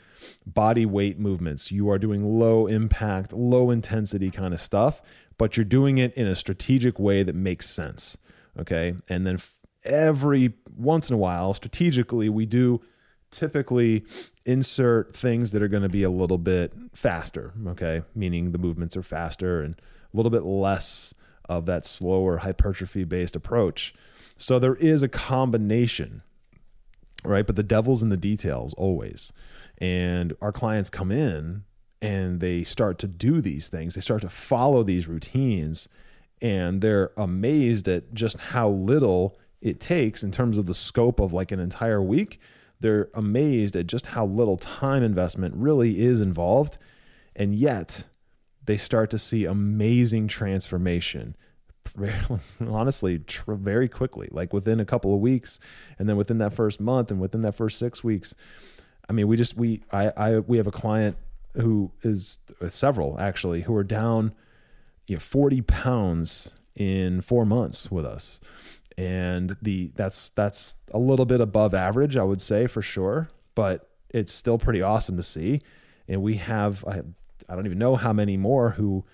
body 0.46 0.86
weight 0.86 1.20
movements. 1.20 1.72
You 1.72 1.90
are 1.90 2.00
doing 2.00 2.40
low 2.40 2.68
impact, 2.68 3.34
low 3.34 3.70
intensity 3.72 4.32
kind 4.32 4.54
of 4.54 4.60
stuff, 4.60 5.02
but 5.38 5.58
you're 5.58 5.64
doing 5.64 5.98
it 5.98 6.14
in 6.14 6.28
a 6.28 6.36
strategic 6.36 7.00
way 7.00 7.24
that 7.24 7.36
makes 7.36 7.70
sense. 7.70 8.18
Okay. 8.60 8.96
And 9.10 9.26
then 9.26 9.40
every 9.84 10.54
once 10.76 11.10
in 11.10 11.16
a 11.16 11.18
while, 11.18 11.54
strategically, 11.54 12.30
we 12.30 12.46
do 12.46 12.82
typically 13.32 14.06
insert 14.46 15.16
things 15.16 15.52
that 15.52 15.62
are 15.62 15.68
going 15.68 15.84
to 15.84 15.90
be 15.90 16.04
a 16.04 16.10
little 16.10 16.38
bit 16.38 16.74
faster. 16.94 17.54
Okay. 17.68 18.04
Meaning 18.16 18.52
the 18.52 18.58
movements 18.58 18.96
are 18.96 19.04
faster 19.04 19.62
and 19.62 19.76
a 20.14 20.18
little 20.18 20.32
bit 20.32 20.44
less 20.44 21.14
of 21.48 21.66
that 21.66 21.86
slower 21.86 22.38
hypertrophy 22.38 23.04
based 23.04 23.36
approach. 23.36 23.94
So 24.38 24.60
there 24.60 24.76
is 24.76 25.04
a 25.04 25.08
combination, 25.08 26.22
right? 27.28 27.46
But 27.46 27.56
the 27.56 27.64
devil's 27.64 28.02
in 28.02 28.10
the 28.10 28.18
details 28.18 28.74
always. 28.76 29.34
And 29.78 30.36
our 30.42 30.52
clients 30.52 30.90
come 30.90 31.12
in 31.12 31.64
and 32.02 32.40
they 32.40 32.64
start 32.64 32.98
to 33.00 33.08
do 33.08 33.42
these 33.42 33.68
things, 33.68 33.96
they 33.96 34.02
start 34.02 34.22
to 34.22 34.30
follow 34.30 34.84
these 34.84 35.08
routines, 35.08 35.88
and 36.42 36.82
they're 36.82 37.12
amazed 37.18 37.88
at 37.88 38.14
just 38.14 38.38
how 38.38 38.70
little 38.70 39.38
it 39.62 39.80
takes 39.80 40.24
in 40.24 40.32
terms 40.32 40.58
of 40.58 40.66
the 40.66 40.74
scope 40.74 41.20
of 41.20 41.34
like 41.34 41.52
an 41.52 41.60
entire 41.60 42.02
week 42.02 42.40
they're 42.80 43.10
amazed 43.14 43.76
at 43.76 43.88
just 43.88 44.08
how 44.08 44.26
little 44.26 44.58
time 44.58 45.04
investment 45.04 45.56
really 45.56 46.04
is 46.04 46.22
involved. 46.22 46.78
And 47.36 47.56
yet 47.56 48.06
they 48.64 48.78
start 48.78 49.10
to 49.12 49.18
see 49.18 49.46
amazing 49.46 50.28
transformation. 50.28 51.36
honestly, 52.68 53.20
tr- 53.20 53.54
very 53.54 53.88
quickly, 53.88 54.28
like 54.32 54.54
within 54.54 54.80
a 54.80 54.86
couple 54.86 55.14
of 55.14 55.20
weeks, 55.20 55.60
and 55.98 56.10
then 56.10 56.18
within 56.18 56.38
that 56.40 56.54
first 56.54 56.80
month, 56.80 57.12
and 57.12 57.20
within 57.20 57.42
that 57.44 57.56
first 57.56 57.78
six 57.78 58.04
weeks, 58.04 58.36
I 59.10 59.14
mean, 59.14 59.28
we 59.28 59.38
just 59.38 59.56
we 59.56 59.84
I 59.92 60.12
I 60.18 60.40
we 60.40 60.58
have 60.58 60.68
a 60.68 60.72
client 60.72 61.18
who 61.54 61.92
is 62.04 62.40
uh, 62.62 62.70
several 62.70 63.20
actually 63.20 63.62
who 63.62 63.76
are 63.76 63.84
down, 63.84 64.34
you 65.08 65.16
know, 65.16 65.20
forty 65.20 65.62
pounds 65.62 66.52
in 66.76 67.22
four 67.22 67.46
months 67.46 67.92
with 67.92 68.06
us, 68.06 68.40
and 68.98 69.56
the 69.62 69.92
that's 69.96 70.30
that's 70.30 70.76
a 70.94 71.00
little 71.00 71.26
bit 71.26 71.42
above 71.42 71.74
average, 71.74 72.18
I 72.18 72.24
would 72.24 72.42
say 72.42 72.68
for 72.68 72.82
sure, 72.82 73.30
but 73.54 73.90
it's 74.10 74.34
still 74.34 74.58
pretty 74.58 74.82
awesome 74.82 75.18
to 75.18 75.24
see. 75.24 75.62
And 76.08 76.22
we 76.22 76.36
have 76.36 76.84
I 76.86 77.02
I 77.48 77.56
don't 77.56 77.66
even 77.66 77.80
know 77.80 77.96
how 77.96 78.14
many 78.14 78.38
more 78.38 78.72
who 78.72 79.06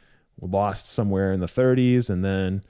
lost 0.42 0.88
somewhere 0.88 1.32
in 1.32 1.40
the 1.40 1.48
30s, 1.48 2.10
and 2.10 2.26
then 2.26 2.64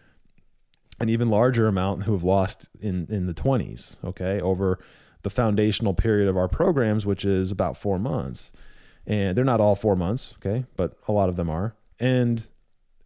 an 1.00 1.10
even 1.10 1.30
larger 1.30 1.68
amount 1.68 2.04
who 2.04 2.14
have 2.14 2.24
lost 2.24 2.70
in 2.80 3.08
in 3.10 3.26
the 3.26 3.34
20s. 3.34 4.04
Okay, 4.04 4.40
over 4.40 4.80
the 5.24 5.30
foundational 5.30 5.94
period 5.94 6.28
of 6.28 6.38
our 6.38 6.48
programs, 6.48 7.06
which 7.06 7.26
is 7.26 7.52
about 7.52 7.78
four 7.78 8.00
months. 8.00 8.52
And 9.08 9.36
they're 9.36 9.46
not 9.46 9.60
all 9.60 9.76
four 9.76 9.96
months, 9.96 10.36
okay, 10.38 10.66
but 10.76 10.96
a 11.08 11.12
lot 11.12 11.30
of 11.30 11.36
them 11.36 11.50
are. 11.50 11.76
And 12.00 12.48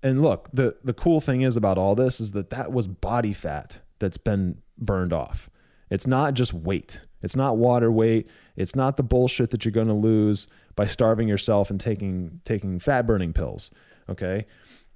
and 0.03 0.21
look, 0.21 0.49
the 0.53 0.77
the 0.83 0.93
cool 0.93 1.21
thing 1.21 1.41
is 1.41 1.55
about 1.55 1.77
all 1.77 1.95
this 1.95 2.19
is 2.19 2.31
that 2.31 2.49
that 2.49 2.71
was 2.71 2.87
body 2.87 3.33
fat 3.33 3.79
that's 3.99 4.17
been 4.17 4.61
burned 4.77 5.13
off. 5.13 5.49
It's 5.89 6.07
not 6.07 6.33
just 6.33 6.53
weight. 6.53 7.01
It's 7.21 7.35
not 7.35 7.57
water 7.57 7.91
weight. 7.91 8.29
It's 8.55 8.75
not 8.75 8.97
the 8.97 9.03
bullshit 9.03 9.49
that 9.51 9.65
you're 9.65 9.71
going 9.71 9.87
to 9.87 9.93
lose 9.93 10.47
by 10.75 10.85
starving 10.85 11.27
yourself 11.27 11.69
and 11.69 11.79
taking 11.79 12.41
taking 12.43 12.79
fat 12.79 13.07
burning 13.07 13.33
pills. 13.33 13.71
Okay? 14.09 14.45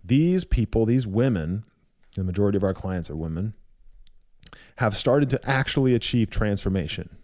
These 0.04 0.44
people, 0.44 0.86
these 0.86 1.06
women, 1.06 1.64
the 2.16 2.24
majority 2.24 2.58
of 2.58 2.64
our 2.64 2.74
clients 2.74 3.10
are 3.10 3.16
women, 3.16 3.54
have 4.78 4.96
started 4.96 5.30
to 5.32 5.50
actually 5.50 5.94
achieve 5.94 6.30
transformation. 6.30 7.18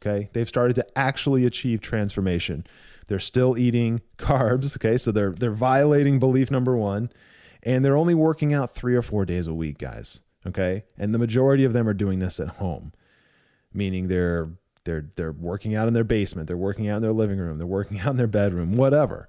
Okay? 0.00 0.28
They've 0.32 0.48
started 0.48 0.74
to 0.74 0.98
actually 0.98 1.46
achieve 1.46 1.80
transformation. 1.80 2.66
They're 3.06 3.18
still 3.18 3.56
eating 3.56 4.00
carbs, 4.18 4.76
okay? 4.76 4.96
So 4.96 5.12
they're 5.12 5.32
they're 5.32 5.52
violating 5.52 6.18
belief 6.18 6.50
number 6.50 6.76
1 6.76 7.10
and 7.62 7.84
they're 7.84 7.96
only 7.96 8.14
working 8.14 8.52
out 8.52 8.74
3 8.74 8.96
or 8.96 9.02
4 9.02 9.24
days 9.24 9.46
a 9.46 9.54
week, 9.54 9.78
guys. 9.78 10.20
Okay? 10.46 10.84
And 10.98 11.14
the 11.14 11.18
majority 11.18 11.64
of 11.64 11.72
them 11.72 11.88
are 11.88 11.94
doing 11.94 12.18
this 12.18 12.40
at 12.40 12.48
home. 12.48 12.92
Meaning 13.72 14.08
they're 14.08 14.50
they're 14.84 15.08
they're 15.16 15.32
working 15.32 15.74
out 15.74 15.88
in 15.88 15.94
their 15.94 16.04
basement, 16.04 16.48
they're 16.48 16.56
working 16.56 16.88
out 16.88 16.96
in 16.96 17.02
their 17.02 17.12
living 17.12 17.38
room, 17.38 17.58
they're 17.58 17.66
working 17.66 18.00
out 18.00 18.10
in 18.10 18.16
their 18.16 18.26
bedroom, 18.26 18.74
whatever. 18.74 19.28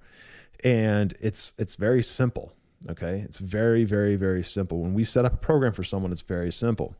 And 0.64 1.14
it's 1.20 1.54
it's 1.58 1.76
very 1.76 2.04
simple. 2.04 2.54
Okay? 2.90 3.20
It's 3.20 3.38
very 3.38 3.84
very 3.84 4.16
very 4.16 4.44
simple. 4.44 4.82
When 4.82 4.94
we 4.94 5.04
set 5.04 5.26
up 5.26 5.34
a 5.34 5.38
program 5.38 5.74
for 5.74 5.84
someone, 5.84 6.12
it's 6.12 6.22
very 6.22 6.52
simple 6.52 6.96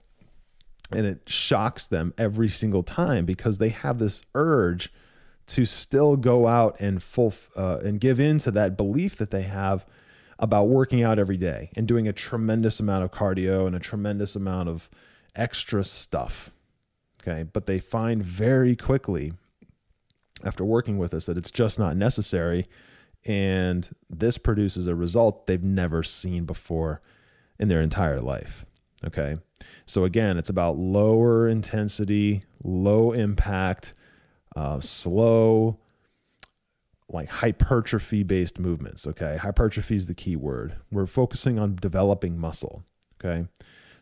and 0.92 1.06
it 1.06 1.22
shocks 1.28 1.88
them 1.88 2.14
every 2.18 2.50
single 2.50 2.84
time 2.84 3.26
because 3.26 3.58
they 3.58 3.70
have 3.70 4.00
this 4.00 4.24
urge 4.36 4.92
to 5.46 5.66
still 5.66 6.16
go 6.16 6.48
out 6.48 6.80
and 6.80 7.02
full 7.04 7.34
uh, 7.56 7.80
and 7.84 8.00
give 8.00 8.20
in 8.20 8.38
to 8.40 8.52
that 8.52 8.78
belief 8.78 9.16
that 9.18 9.32
they 9.32 9.42
have 9.44 9.86
about 10.40 10.68
working 10.68 11.04
out 11.04 11.20
every 11.20 11.38
day 11.38 11.70
and 11.76 11.88
doing 11.88 12.08
a 12.08 12.14
tremendous 12.14 12.80
amount 12.80 13.04
of 13.04 13.12
cardio 13.12 13.68
and 13.68 13.76
a 13.76 13.80
tremendous 13.80 14.36
amount 14.36 14.70
of 14.70 14.90
extra 15.36 15.84
stuff 15.84 16.52
okay 17.22 17.44
but 17.44 17.66
they 17.66 17.80
find 17.80 18.24
very 18.24 18.76
quickly 18.76 19.34
after 20.44 20.64
working 20.64 20.98
with 20.98 21.14
us 21.14 21.26
that 21.26 21.38
it's 21.38 21.52
just 21.52 21.78
not 21.78 21.96
necessary 21.96 22.68
and 23.26 23.90
this 24.10 24.38
produces 24.38 24.88
a 24.88 24.96
result 24.96 25.48
they've 25.48 25.64
never 25.64 26.04
seen 26.04 26.46
before 26.46 27.02
in 27.60 27.68
their 27.68 27.82
entire 27.82 28.20
life 28.20 28.66
okay 29.06 29.38
so 29.86 30.04
again, 30.04 30.38
it's 30.38 30.50
about 30.50 30.78
lower 30.78 31.48
intensity, 31.48 32.44
low 32.64 33.12
impact, 33.12 33.94
uh, 34.56 34.80
slow, 34.80 35.80
like 37.10 37.30
hypertrophy 37.30 38.24
based 38.24 38.60
movements. 38.60 39.06
Okay. 39.08 39.38
Hypertrophy 39.38 39.96
is 39.96 40.08
the 40.08 40.16
key 40.16 40.36
word. 40.36 40.76
We're 40.92 41.06
focusing 41.06 41.60
on 41.60 41.76
developing 41.76 42.38
muscle. 42.38 42.84
Okay. 43.24 43.48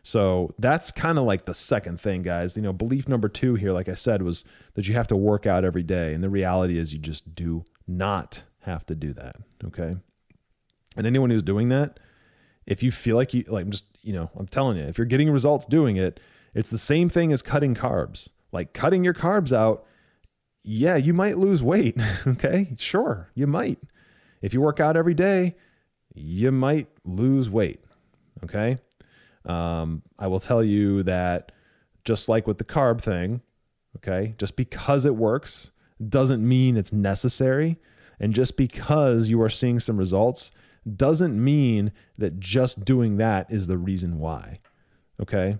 So 0.04 0.52
that's 0.58 0.90
kind 0.90 1.18
of 1.18 1.24
like 1.24 1.44
the 1.44 1.54
second 1.54 2.00
thing, 2.00 2.22
guys. 2.22 2.56
You 2.56 2.62
know, 2.62 2.72
belief 2.72 3.08
number 3.08 3.28
two 3.28 3.54
here, 3.54 3.72
like 3.72 3.88
I 3.88 3.94
said, 3.94 4.22
was 4.22 4.44
that 4.74 4.88
you 4.88 4.94
have 4.94 5.06
to 5.08 5.16
work 5.16 5.46
out 5.46 5.64
every 5.64 5.84
day. 5.84 6.12
And 6.12 6.24
the 6.24 6.30
reality 6.30 6.78
is 6.78 6.92
you 6.92 6.98
just 6.98 7.34
do 7.34 7.64
not 7.86 8.42
have 8.64 8.86
to 8.86 8.94
do 8.94 9.12
that. 9.14 9.36
Okay. 9.64 9.96
And 10.96 11.06
anyone 11.06 11.30
who's 11.30 11.42
doing 11.42 11.68
that, 11.68 11.98
if 12.66 12.82
you 12.82 12.92
feel 12.92 13.16
like 13.16 13.34
you 13.34 13.44
like 13.48 13.64
I'm 13.64 13.70
just 13.70 13.86
you 14.02 14.12
know 14.12 14.30
I'm 14.36 14.46
telling 14.46 14.76
you 14.76 14.84
if 14.84 14.98
you're 14.98 15.06
getting 15.06 15.30
results 15.30 15.66
doing 15.66 15.96
it 15.96 16.20
it's 16.54 16.70
the 16.70 16.78
same 16.78 17.08
thing 17.08 17.32
as 17.32 17.42
cutting 17.42 17.74
carbs 17.74 18.28
like 18.52 18.72
cutting 18.72 19.04
your 19.04 19.14
carbs 19.14 19.56
out 19.56 19.84
yeah 20.62 20.96
you 20.96 21.12
might 21.12 21.38
lose 21.38 21.62
weight 21.62 21.96
okay 22.26 22.74
sure 22.78 23.28
you 23.34 23.46
might 23.46 23.78
if 24.40 24.52
you 24.54 24.60
work 24.60 24.80
out 24.80 24.96
every 24.96 25.14
day 25.14 25.54
you 26.14 26.52
might 26.52 26.88
lose 27.04 27.48
weight 27.48 27.84
okay 28.44 28.78
um, 29.44 30.02
I 30.20 30.28
will 30.28 30.38
tell 30.38 30.62
you 30.62 31.02
that 31.02 31.50
just 32.04 32.28
like 32.28 32.46
with 32.46 32.58
the 32.58 32.64
carb 32.64 33.00
thing 33.00 33.42
okay 33.96 34.34
just 34.38 34.56
because 34.56 35.04
it 35.04 35.16
works 35.16 35.72
doesn't 36.08 36.46
mean 36.46 36.76
it's 36.76 36.92
necessary 36.92 37.78
and 38.20 38.34
just 38.34 38.56
because 38.56 39.28
you 39.28 39.40
are 39.42 39.50
seeing 39.50 39.80
some 39.80 39.96
results 39.96 40.50
doesn't 40.96 41.42
mean 41.42 41.92
that 42.18 42.40
just 42.40 42.84
doing 42.84 43.16
that 43.16 43.50
is 43.50 43.66
the 43.66 43.78
reason 43.78 44.18
why. 44.18 44.58
Okay. 45.20 45.58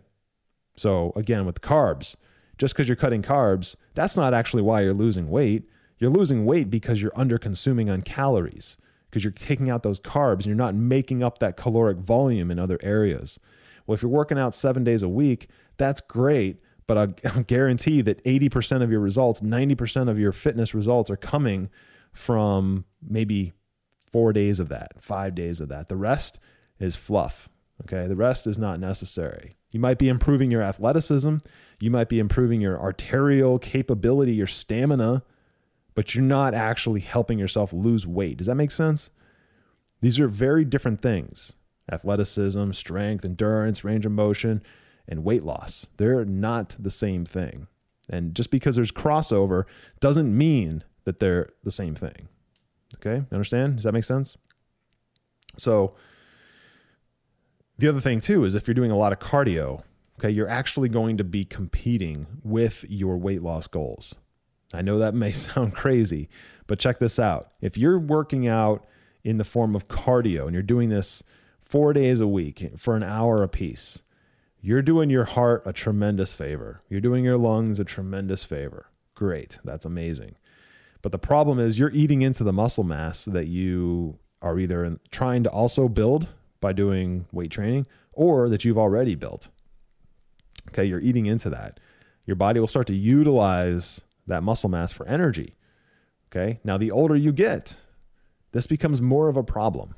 So 0.77 1.13
again, 1.15 1.47
with 1.47 1.61
carbs, 1.61 2.17
just 2.59 2.75
because 2.75 2.89
you're 2.89 2.97
cutting 2.97 3.23
carbs, 3.23 3.77
that's 3.95 4.17
not 4.17 4.35
actually 4.35 4.63
why 4.63 4.83
you're 4.83 4.93
losing 4.93 5.31
weight. 5.31 5.69
You're 5.99 6.11
losing 6.11 6.45
weight 6.45 6.71
because 6.71 7.01
you're 7.01 7.13
under 7.15 7.39
consuming 7.39 7.89
on 7.89 8.03
calories, 8.03 8.77
because 9.09 9.23
you're 9.23 9.33
taking 9.33 9.71
out 9.71 9.83
those 9.83 10.01
carbs 10.01 10.39
and 10.39 10.47
you're 10.47 10.57
not 10.57 10.75
making 10.75 11.23
up 11.23 11.39
that 11.39 11.57
caloric 11.57 11.99
volume 11.99 12.51
in 12.51 12.59
other 12.59 12.79
areas. 12.83 13.39
Well, 13.87 13.95
if 13.95 14.03
you're 14.03 14.11
working 14.11 14.39
out 14.39 14.55
seven 14.55 14.85
days 14.85 15.03
a 15.03 15.09
week, 15.09 15.49
that's 15.77 16.01
great. 16.01 16.63
But 16.87 16.99
I'll 16.99 17.43
guarantee 17.47 18.01
that 18.03 18.23
80% 18.25 18.83
of 18.83 18.91
your 18.91 19.01
results, 19.01 19.41
90% 19.41 20.09
of 20.09 20.19
your 20.19 20.33
fitness 20.33 20.75
results 20.75 21.11
are 21.11 21.17
coming 21.17 21.71
from 22.13 22.85
maybe 23.01 23.53
four 24.11 24.33
days 24.33 24.61
of 24.61 24.69
that, 24.69 25.01
five 25.01 25.35
days 25.35 25.61
of 25.61 25.69
that. 25.69 25.89
The 25.89 25.97
rest 25.97 26.39
is 26.79 26.97
fluff. 26.97 27.49
Okay. 27.83 28.07
The 28.07 28.17
rest 28.17 28.47
is 28.47 28.59
not 28.59 28.79
necessary. 28.79 29.57
You 29.71 29.81
might 29.81 29.99
be 29.99 30.09
improving 30.09 30.51
your 30.51 30.63
athleticism. 30.63 31.37
You 31.81 31.91
might 31.91 32.09
be 32.09 32.19
improving 32.19 32.61
your 32.61 32.79
arterial 32.79 33.59
capability, 33.59 34.35
your 34.35 34.47
stamina, 34.47 35.23
but 35.95 36.15
you're 36.15 36.25
not 36.25 36.55
actually 36.55 37.01
helping 37.01 37.39
yourself 37.39 37.73
lose 37.73 38.07
weight. 38.07 38.37
Does 38.37 38.47
that 38.47 38.55
make 38.55 38.71
sense? 38.71 39.11
These 40.01 40.21
are 40.21 40.29
very 40.29 40.65
different 40.65 41.01
things 41.01 41.55
athleticism, 41.91 42.73
strength, 42.73 43.25
endurance, 43.25 43.85
range 43.85 44.07
of 44.07 44.13
motion, 44.13 44.63
and 45.09 45.25
weight 45.25 45.43
loss. 45.43 45.89
They're 45.97 46.25
not 46.25 46.77
the 46.79 46.91
same 46.91 47.25
thing. 47.25 47.67
And 48.09 48.35
just 48.35 48.51
because 48.51 48.77
there's 48.77 48.93
crossover 48.93 49.65
doesn't 50.01 50.37
mean 50.37 50.85
that 51.05 51.21
they're 51.21 51.51
the 51.65 51.71
same 51.71 51.95
thing. 51.95 52.29
Okay, 52.97 53.25
understand? 53.33 53.77
Does 53.77 53.85
that 53.85 53.93
make 53.93 54.05
sense? 54.05 54.37
So, 55.57 55.95
the 57.79 57.89
other 57.89 58.01
thing 58.01 58.21
too 58.21 58.45
is 58.45 58.55
if 58.55 58.67
you're 58.67 58.75
doing 58.75 58.91
a 58.91 58.97
lot 58.97 59.13
of 59.13 59.19
cardio, 59.19 59.83
okay, 60.19 60.31
you're 60.31 60.49
actually 60.49 60.89
going 60.89 61.17
to 61.17 61.25
be 61.25 61.45
competing 61.45 62.27
with 62.45 62.85
your 62.89 63.17
weight 63.17 63.43
loss 63.43 63.67
goals. 63.67 64.15
I 64.75 64.83
know 64.83 64.99
that 64.99 65.15
may 65.15 65.33
sound 65.33 65.75
crazy, 65.75 66.29
but 66.67 66.79
check 66.79 66.99
this 66.99 67.19
out. 67.19 67.53
If 67.61 67.77
you're 67.77 67.99
working 67.99 68.47
out 68.47 68.87
in 69.25 69.39
the 69.39 69.45
form 69.45 69.75
of 69.75 69.89
cardio 69.89 70.45
and 70.45 70.53
you're 70.53 70.63
doing 70.63 70.89
this 70.89 71.23
four 71.61 71.93
days 71.93 72.21
a 72.21 72.27
week 72.27 72.73
for 72.77 72.97
an 72.97 73.03
hour 73.03 73.43
a 73.43 73.49
piece, 73.49 74.03
you're 74.61 74.83
doing 74.83 75.11
your 75.11 75.25
heart 75.25 75.63
a 75.67 75.73
tremendous 75.73 76.35
favor. 76.35 76.83
You're 76.89 77.01
doing 77.01 77.25
your 77.25 77.39
lungs 77.39 77.81
a 77.81 77.85
tremendous 77.85 78.45
favor. 78.45 78.87
Great. 79.15 79.59
That's 79.65 79.85
amazing. 79.85 80.37
But 81.03 81.13
the 81.13 81.19
problem 81.19 81.59
is 81.59 81.79
you're 81.79 81.91
eating 81.91 82.23
into 82.23 82.45
the 82.45 82.53
muscle 82.53 82.85
mass 82.85 83.25
that 83.25 83.49
you 83.49 84.19
are 84.41 84.59
either 84.59 84.99
trying 85.11 85.43
to 85.43 85.51
also 85.51 85.89
build 85.89 86.29
by 86.61 86.73
doing 86.73 87.27
weight 87.33 87.51
training 87.51 87.87
or 88.13 88.49
that 88.49 88.65
you've 88.65 88.79
already 88.79 89.17
built. 89.17 89.49
Okay, 90.69 90.85
you're 90.85 91.01
eating 91.01 91.27
into 91.27 91.51
that. 91.51 91.81
Your 92.25 92.37
body 92.37 92.61
will 92.61 92.69
start 92.69 92.87
to 92.87 92.95
utilize 92.95 94.01
that 94.29 94.45
muscle 94.45 94.69
mass 94.69 94.93
for 94.93 95.07
energy. 95.07 95.57
Okay, 96.31 96.61
now 96.65 96.79
the 96.79 96.91
older 96.91 97.17
you 97.17 97.33
get, 97.33 97.77
this 98.53 98.67
becomes 98.67 99.03
more 99.03 99.29
of 99.29 99.37
a 99.37 99.43
problem. 99.43 99.97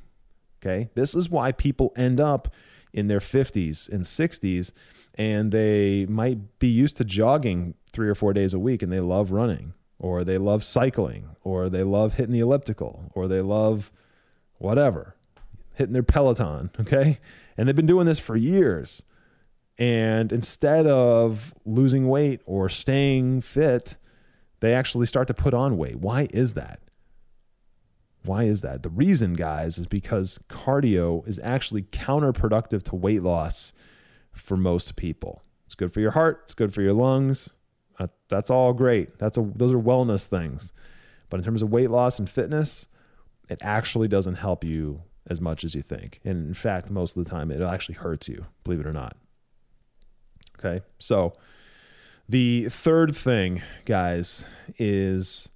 Okay, 0.59 0.89
this 0.95 1.13
is 1.13 1.29
why 1.29 1.51
people 1.51 1.93
end 1.95 2.19
up 2.19 2.51
in 2.91 3.07
their 3.07 3.19
50s 3.19 3.87
and 3.89 4.03
60s 4.03 4.71
and 5.15 5.51
they 5.51 6.05
might 6.07 6.59
be 6.59 6.67
used 6.67 6.97
to 6.97 7.05
jogging 7.05 7.75
three 7.91 8.09
or 8.09 8.15
four 8.15 8.33
days 8.33 8.53
a 8.53 8.59
week 8.59 8.81
and 8.81 8.91
they 8.91 9.01
love 9.01 9.31
running 9.31 9.73
or 10.05 10.23
they 10.23 10.37
love 10.37 10.63
cycling 10.63 11.29
or 11.43 11.67
they 11.67 11.81
love 11.81 12.13
hitting 12.13 12.31
the 12.31 12.39
elliptical 12.39 13.11
or 13.15 13.27
they 13.27 13.41
love 13.41 13.91
whatever, 14.59 15.15
hitting 15.73 15.93
their 15.93 16.03
Peloton, 16.03 16.69
okay? 16.79 17.17
And 17.57 17.67
they've 17.67 17.75
been 17.75 17.87
doing 17.87 18.05
this 18.05 18.19
for 18.19 18.35
years. 18.35 19.01
And 19.79 20.31
instead 20.31 20.85
of 20.85 21.55
losing 21.65 22.07
weight 22.07 22.41
or 22.45 22.69
staying 22.69 23.41
fit, 23.41 23.95
they 24.59 24.75
actually 24.75 25.07
start 25.07 25.27
to 25.27 25.33
put 25.33 25.55
on 25.55 25.75
weight. 25.75 25.95
Why 25.95 26.27
is 26.31 26.53
that? 26.53 26.81
Why 28.23 28.43
is 28.43 28.61
that? 28.61 28.83
The 28.83 28.89
reason, 28.89 29.33
guys, 29.33 29.79
is 29.79 29.87
because 29.87 30.37
cardio 30.47 31.27
is 31.27 31.39
actually 31.43 31.81
counterproductive 31.81 32.83
to 32.83 32.95
weight 32.95 33.23
loss 33.23 33.73
for 34.31 34.55
most 34.55 34.95
people. 34.95 35.41
It's 35.65 35.73
good 35.73 35.91
for 35.91 35.99
your 35.99 36.11
heart, 36.11 36.41
it's 36.43 36.53
good 36.53 36.75
for 36.75 36.83
your 36.83 36.93
lungs. 36.93 37.54
That's 38.29 38.49
all 38.49 38.73
great. 38.73 39.17
That's 39.19 39.37
a 39.37 39.41
those 39.41 39.71
are 39.71 39.79
wellness 39.79 40.27
things. 40.27 40.73
But 41.29 41.39
in 41.39 41.43
terms 41.43 41.61
of 41.61 41.71
weight 41.71 41.89
loss 41.89 42.19
and 42.19 42.29
fitness, 42.29 42.87
it 43.49 43.59
actually 43.61 44.07
doesn't 44.07 44.35
help 44.35 44.63
you 44.63 45.03
as 45.27 45.41
much 45.41 45.63
as 45.63 45.75
you 45.75 45.81
think. 45.81 46.19
And 46.23 46.47
in 46.47 46.53
fact, 46.53 46.89
most 46.89 47.17
of 47.17 47.23
the 47.23 47.29
time 47.29 47.51
it 47.51 47.61
actually 47.61 47.95
hurts 47.95 48.27
you, 48.27 48.45
believe 48.63 48.79
it 48.79 48.87
or 48.87 48.93
not. 48.93 49.17
Okay? 50.59 50.83
So, 50.99 51.33
the 52.27 52.69
third 52.69 53.15
thing, 53.15 53.61
guys, 53.85 54.45
is 54.77 55.49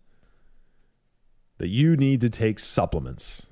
that 1.57 1.67
you 1.67 1.95
need 1.95 2.21
to 2.21 2.29
take 2.29 2.59
supplements. 2.59 3.47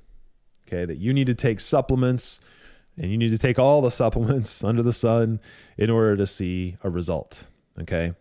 Okay, 0.67 0.85
that 0.85 0.97
you 0.97 1.13
need 1.13 1.27
to 1.27 1.33
take 1.33 1.59
supplements 1.59 2.41
and 2.97 3.09
you 3.09 3.17
need 3.17 3.29
to 3.29 3.37
take 3.37 3.57
all 3.57 3.81
the 3.81 3.91
supplements 3.91 4.63
under 4.63 4.83
the 4.83 4.91
sun 4.91 5.39
in 5.77 5.89
order 5.89 6.17
to 6.17 6.27
see 6.27 6.77
a 6.83 6.89
result. 6.89 7.45
Okay. 7.79 8.13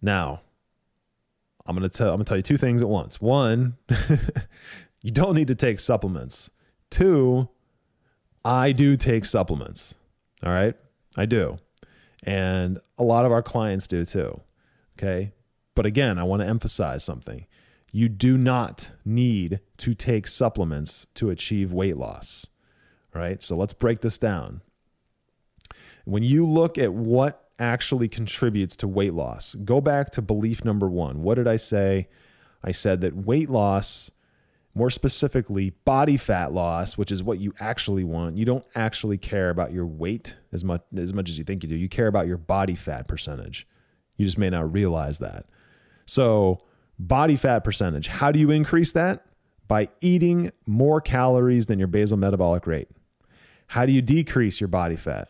Now, 0.00 0.40
I'm 1.66 1.76
gonna 1.76 1.88
tell 1.88 2.08
I'm 2.08 2.16
gonna 2.16 2.24
tell 2.24 2.36
you 2.36 2.42
two 2.42 2.56
things 2.56 2.82
at 2.82 2.88
once. 2.88 3.20
One, 3.20 3.76
you 5.02 5.10
don't 5.10 5.34
need 5.34 5.48
to 5.48 5.54
take 5.54 5.80
supplements. 5.80 6.50
Two, 6.90 7.48
I 8.44 8.72
do 8.72 8.96
take 8.96 9.24
supplements. 9.24 9.94
All 10.42 10.52
right. 10.52 10.74
I 11.16 11.26
do. 11.26 11.58
And 12.24 12.78
a 12.96 13.02
lot 13.02 13.26
of 13.26 13.32
our 13.32 13.42
clients 13.42 13.86
do 13.86 14.04
too. 14.04 14.40
Okay. 14.98 15.32
But 15.74 15.86
again, 15.86 16.18
I 16.18 16.24
want 16.24 16.42
to 16.42 16.48
emphasize 16.48 17.04
something. 17.04 17.46
You 17.92 18.08
do 18.08 18.36
not 18.36 18.90
need 19.04 19.60
to 19.78 19.94
take 19.94 20.26
supplements 20.26 21.06
to 21.14 21.30
achieve 21.30 21.72
weight 21.72 21.96
loss. 21.96 22.46
All 23.14 23.20
right. 23.20 23.42
So 23.42 23.56
let's 23.56 23.72
break 23.72 24.00
this 24.00 24.18
down. 24.18 24.62
When 26.04 26.22
you 26.22 26.46
look 26.46 26.78
at 26.78 26.94
what 26.94 27.47
actually 27.58 28.08
contributes 28.08 28.76
to 28.76 28.88
weight 28.88 29.14
loss, 29.14 29.54
go 29.54 29.80
back 29.80 30.10
to 30.10 30.22
belief 30.22 30.64
number 30.64 30.88
one. 30.88 31.22
What 31.22 31.36
did 31.36 31.48
I 31.48 31.56
say? 31.56 32.08
I 32.62 32.72
said 32.72 33.00
that 33.02 33.16
weight 33.16 33.48
loss, 33.48 34.10
more 34.74 34.90
specifically, 34.90 35.70
body 35.84 36.16
fat 36.16 36.52
loss, 36.52 36.96
which 36.96 37.12
is 37.12 37.22
what 37.22 37.38
you 37.38 37.52
actually 37.60 38.04
want. 38.04 38.36
You 38.36 38.44
don't 38.44 38.64
actually 38.74 39.18
care 39.18 39.50
about 39.50 39.72
your 39.72 39.86
weight 39.86 40.34
as 40.52 40.64
much 40.64 40.82
as 40.96 41.12
much 41.12 41.28
as 41.28 41.38
you 41.38 41.44
think 41.44 41.62
you 41.62 41.68
do. 41.68 41.76
You 41.76 41.88
care 41.88 42.06
about 42.06 42.26
your 42.26 42.36
body 42.36 42.74
fat 42.74 43.08
percentage. 43.08 43.66
You 44.16 44.24
just 44.24 44.38
may 44.38 44.50
not 44.50 44.72
realize 44.72 45.18
that. 45.18 45.46
So, 46.06 46.62
body 46.98 47.36
fat 47.36 47.60
percentage. 47.60 48.08
How 48.08 48.32
do 48.32 48.38
you 48.38 48.50
increase 48.50 48.92
that? 48.92 49.24
By 49.68 49.88
eating 50.00 50.50
more 50.66 51.00
calories 51.00 51.66
than 51.66 51.78
your 51.78 51.88
basal 51.88 52.16
metabolic 52.16 52.66
rate. 52.66 52.88
How 53.68 53.84
do 53.84 53.92
you 53.92 54.00
decrease 54.00 54.60
your 54.60 54.68
body 54.68 54.96
fat? 54.96 55.28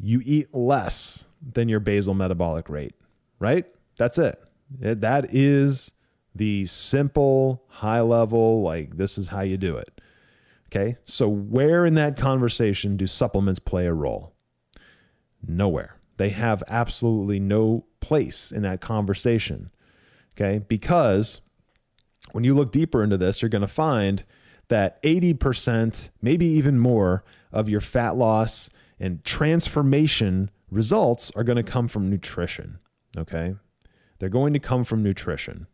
You 0.00 0.20
eat 0.24 0.54
less 0.54 1.24
than 1.40 1.68
your 1.68 1.80
basal 1.80 2.14
metabolic 2.14 2.68
rate, 2.68 2.94
right? 3.38 3.66
That's 3.96 4.18
it. 4.18 4.42
That 4.80 5.34
is 5.34 5.92
the 6.34 6.66
simple, 6.66 7.64
high 7.68 8.00
level, 8.00 8.62
like 8.62 8.96
this 8.96 9.18
is 9.18 9.28
how 9.28 9.42
you 9.42 9.56
do 9.56 9.76
it. 9.76 10.00
Okay. 10.68 10.96
So, 11.04 11.28
where 11.28 11.84
in 11.84 11.94
that 11.96 12.16
conversation 12.16 12.96
do 12.96 13.06
supplements 13.06 13.60
play 13.60 13.86
a 13.86 13.92
role? 13.92 14.32
Nowhere. 15.46 15.96
They 16.16 16.30
have 16.30 16.62
absolutely 16.66 17.38
no 17.38 17.84
place 18.00 18.50
in 18.50 18.62
that 18.62 18.80
conversation. 18.80 19.70
Okay. 20.34 20.64
Because 20.66 21.42
when 22.32 22.44
you 22.44 22.54
look 22.54 22.72
deeper 22.72 23.02
into 23.02 23.18
this, 23.18 23.42
you're 23.42 23.50
going 23.50 23.60
to 23.60 23.68
find 23.68 24.24
that 24.68 25.02
80%, 25.02 26.08
maybe 26.22 26.46
even 26.46 26.78
more, 26.78 27.24
of 27.52 27.68
your 27.68 27.82
fat 27.82 28.16
loss 28.16 28.70
and 28.98 29.24
transformation 29.24 30.50
results 30.70 31.30
are 31.36 31.44
going 31.44 31.56
to 31.56 31.62
come 31.62 31.88
from 31.88 32.08
nutrition. 32.08 32.78
Okay. 33.16 33.54
They're 34.18 34.28
going 34.28 34.52
to 34.52 34.58
come 34.58 34.84
from 34.84 35.02
nutrition. 35.02 35.66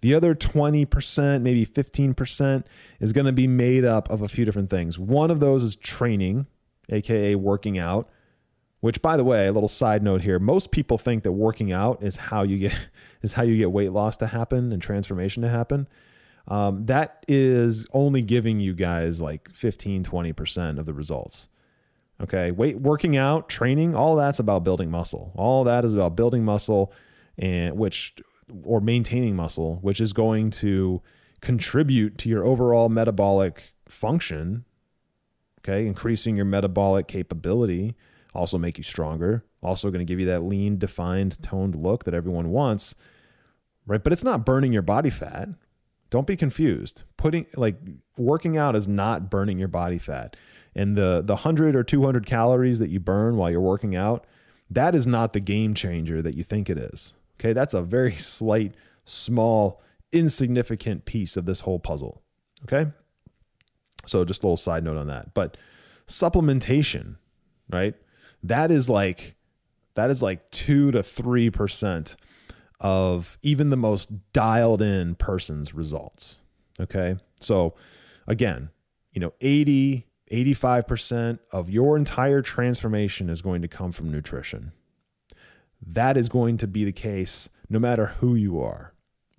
The 0.00 0.14
other 0.14 0.34
20%, 0.34 1.42
maybe 1.42 1.64
15%, 1.64 2.64
is 2.98 3.12
going 3.12 3.26
to 3.26 3.32
be 3.32 3.46
made 3.46 3.84
up 3.84 4.10
of 4.10 4.20
a 4.20 4.28
few 4.28 4.44
different 4.44 4.68
things. 4.68 4.98
One 4.98 5.30
of 5.30 5.38
those 5.38 5.62
is 5.62 5.76
training, 5.76 6.46
aka 6.88 7.36
working 7.36 7.78
out, 7.78 8.08
which 8.80 9.00
by 9.00 9.16
the 9.16 9.22
way, 9.22 9.46
a 9.46 9.52
little 9.52 9.68
side 9.68 10.02
note 10.02 10.22
here, 10.22 10.40
most 10.40 10.72
people 10.72 10.98
think 10.98 11.22
that 11.22 11.32
working 11.32 11.70
out 11.70 12.02
is 12.02 12.16
how 12.16 12.42
you 12.42 12.58
get 12.58 12.74
is 13.22 13.34
how 13.34 13.42
you 13.42 13.56
get 13.56 13.70
weight 13.70 13.92
loss 13.92 14.16
to 14.16 14.26
happen 14.28 14.72
and 14.72 14.82
transformation 14.82 15.42
to 15.42 15.48
happen 15.48 15.86
um, 16.48 16.86
that 16.86 17.24
is 17.28 17.86
only 17.92 18.22
giving 18.22 18.60
you 18.60 18.74
guys 18.74 19.20
like 19.20 19.50
15, 19.52 20.04
20% 20.04 20.78
of 20.78 20.86
the 20.86 20.92
results. 20.94 21.48
Okay. 22.22 22.50
Weight, 22.50 22.80
working 22.80 23.16
out, 23.16 23.48
training, 23.48 23.94
all 23.94 24.16
that's 24.16 24.38
about 24.38 24.64
building 24.64 24.90
muscle. 24.90 25.32
All 25.34 25.64
that 25.64 25.84
is 25.84 25.94
about 25.94 26.16
building 26.16 26.44
muscle 26.44 26.92
and 27.36 27.76
which, 27.76 28.14
or 28.62 28.80
maintaining 28.80 29.34
muscle, 29.34 29.78
which 29.82 30.00
is 30.00 30.12
going 30.12 30.50
to 30.50 31.02
contribute 31.40 32.18
to 32.18 32.28
your 32.28 32.44
overall 32.44 32.88
metabolic 32.88 33.72
function. 33.86 34.64
Okay. 35.60 35.86
Increasing 35.86 36.36
your 36.36 36.44
metabolic 36.44 37.08
capability, 37.08 37.96
also 38.34 38.58
make 38.58 38.78
you 38.78 38.84
stronger, 38.84 39.44
also 39.62 39.90
going 39.90 40.04
to 40.04 40.10
give 40.10 40.20
you 40.20 40.26
that 40.26 40.42
lean, 40.42 40.78
defined, 40.78 41.42
toned 41.42 41.74
look 41.74 42.04
that 42.04 42.14
everyone 42.14 42.50
wants. 42.50 42.94
Right. 43.86 44.02
But 44.02 44.12
it's 44.12 44.24
not 44.24 44.46
burning 44.46 44.72
your 44.72 44.82
body 44.82 45.10
fat 45.10 45.48
don't 46.12 46.26
be 46.26 46.36
confused. 46.36 47.04
Putting 47.16 47.46
like 47.56 47.76
working 48.18 48.58
out 48.58 48.76
is 48.76 48.86
not 48.86 49.30
burning 49.30 49.58
your 49.58 49.66
body 49.66 49.98
fat. 49.98 50.36
And 50.74 50.96
the 50.96 51.22
the 51.24 51.34
100 51.34 51.76
or 51.76 51.82
200 51.82 52.26
calories 52.26 52.78
that 52.78 52.90
you 52.90 53.00
burn 53.00 53.36
while 53.36 53.50
you're 53.50 53.60
working 53.60 53.94
out, 53.94 54.26
that 54.70 54.94
is 54.94 55.06
not 55.06 55.32
the 55.32 55.40
game 55.40 55.74
changer 55.74 56.22
that 56.22 56.34
you 56.34 56.42
think 56.42 56.70
it 56.70 56.78
is. 56.78 57.14
Okay? 57.38 57.52
That's 57.52 57.74
a 57.74 57.82
very 57.82 58.16
slight, 58.16 58.74
small, 59.04 59.82
insignificant 60.12 61.04
piece 61.04 61.36
of 61.36 61.44
this 61.44 61.60
whole 61.60 61.78
puzzle. 61.78 62.22
Okay? 62.64 62.90
So 64.06 64.24
just 64.24 64.42
a 64.42 64.46
little 64.46 64.56
side 64.56 64.84
note 64.84 64.96
on 64.96 65.06
that. 65.08 65.34
But 65.34 65.56
supplementation, 66.06 67.16
right? 67.70 67.94
That 68.42 68.70
is 68.70 68.88
like 68.88 69.36
that 69.94 70.10
is 70.10 70.22
like 70.22 70.50
2 70.50 70.90
to 70.92 71.00
3% 71.00 72.16
of 72.80 73.38
even 73.42 73.70
the 73.70 73.76
most 73.76 74.32
dialed 74.32 74.82
in 74.82 75.14
person's 75.14 75.74
results. 75.74 76.42
Okay. 76.80 77.16
So 77.40 77.74
again, 78.26 78.70
you 79.12 79.20
know, 79.20 79.32
80, 79.40 80.06
85% 80.32 81.38
of 81.52 81.68
your 81.68 81.96
entire 81.96 82.40
transformation 82.40 83.28
is 83.28 83.42
going 83.42 83.62
to 83.62 83.68
come 83.68 83.92
from 83.92 84.10
nutrition. 84.10 84.72
That 85.84 86.16
is 86.16 86.28
going 86.28 86.56
to 86.58 86.66
be 86.66 86.84
the 86.84 86.92
case 86.92 87.48
no 87.68 87.78
matter 87.78 88.06
who 88.06 88.34
you 88.34 88.60
are. 88.60 88.94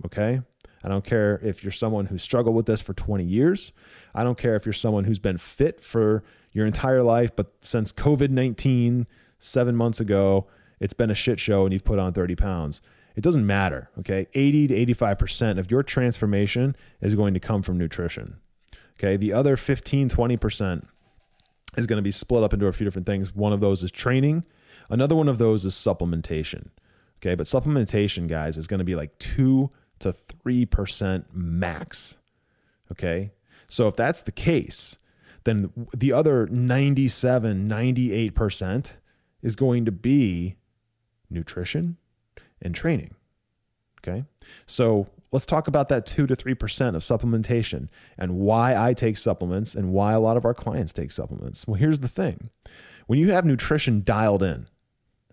Okay. 0.06 0.42
I 0.84 0.90
don't 0.90 1.06
care 1.06 1.40
if 1.42 1.64
you're 1.64 1.72
someone 1.72 2.08
who 2.08 2.18
struggled 2.18 2.56
with 2.56 2.66
this 2.66 2.82
for 2.82 2.94
20 2.94 3.24
years. 3.24 3.72
I 4.14 4.24
don't 4.24 4.38
care 4.38 4.56
if 4.56 4.66
you're 4.66 4.74
someone 4.74 5.06
who's 5.06 5.20
been 5.20 5.38
fit 5.38 5.82
for 5.82 6.24
your 6.52 6.66
entire 6.66 7.02
life, 7.02 7.36
but 7.36 7.54
since 7.62 7.92
COVID 7.92 8.30
19, 8.30 9.08
seven 9.40 9.76
months 9.76 10.00
ago, 10.00 10.48
it's 10.80 10.94
been 10.94 11.10
a 11.10 11.16
shit 11.16 11.40
show 11.40 11.64
and 11.64 11.74
you've 11.74 11.84
put 11.84 12.00
on 12.00 12.14
30 12.14 12.36
pounds. 12.36 12.82
It 13.16 13.22
doesn't 13.22 13.46
matter, 13.46 13.90
okay? 14.00 14.28
80 14.34 14.68
to 14.68 14.94
85% 14.94 15.60
of 15.60 15.72
your 15.72 15.84
transformation 15.84 16.76
is 17.00 17.16
going 17.16 17.34
to 17.34 17.40
come 17.40 17.62
from 17.62 17.78
nutrition. 17.78 18.38
Okay? 18.98 19.18
The 19.18 19.34
other 19.34 19.58
15, 19.58 20.10
20% 20.10 20.86
is 21.78 21.86
going 21.86 21.98
to 21.98 22.04
be 22.04 22.12
split 22.12 22.44
up 22.44 22.54
into 22.54 22.68
a 22.68 22.74
few 22.74 22.86
different 22.86 23.06
things. 23.06 23.36
One 23.36 23.54
of 23.54 23.60
those 23.60 23.84
is 23.84 23.92
training, 23.92 24.46
another 24.90 25.16
one 25.16 25.28
of 25.28 25.38
those 25.38 25.66
is 25.66 25.74
supplementation. 25.74 26.68
Okay? 27.22 27.36
But 27.36 27.48
supplementation, 27.48 28.28
guys, 28.28 28.58
is 28.58 28.68
going 28.68 28.80
to 28.80 28.86
be 28.86 28.96
like 28.96 29.18
2 29.20 29.72
to 30.00 30.12
3% 30.12 31.26
max. 31.34 32.18
Okay? 32.92 33.32
So 33.68 33.88
if 33.88 33.96
that's 33.96 34.22
the 34.22 34.32
case, 34.32 35.00
then 35.46 35.72
the 35.96 36.14
other 36.14 36.48
97, 36.48 37.68
98% 37.68 38.92
is 39.42 39.56
going 39.56 39.86
to 39.86 39.92
be 39.92 40.56
nutrition 41.30 41.98
and 42.62 42.74
training. 42.74 43.16
Okay. 44.00 44.26
So 44.66 45.08
let's 45.34 45.48
talk 45.48 45.67
about 45.67 45.89
that 45.89 46.06
2 46.06 46.28
to 46.28 46.36
3% 46.36 46.96
of 46.96 47.02
supplementation 47.02 47.89
and 48.17 48.36
why 48.36 48.76
I 48.76 48.93
take 48.93 49.17
supplements 49.17 49.74
and 49.74 49.91
why 49.91 50.13
a 50.13 50.19
lot 50.19 50.38
of 50.38 50.46
our 50.46 50.54
clients 50.54 50.93
take 50.93 51.12
supplements. 51.12 51.67
Well, 51.67 51.76
here's 51.76 52.00
the 52.00 52.08
thing 52.08 52.52
when 53.08 53.19
you 53.19 53.32
have 53.32 53.43
nutrition 53.43 54.04
dialed 54.06 54.43
in, 54.43 54.67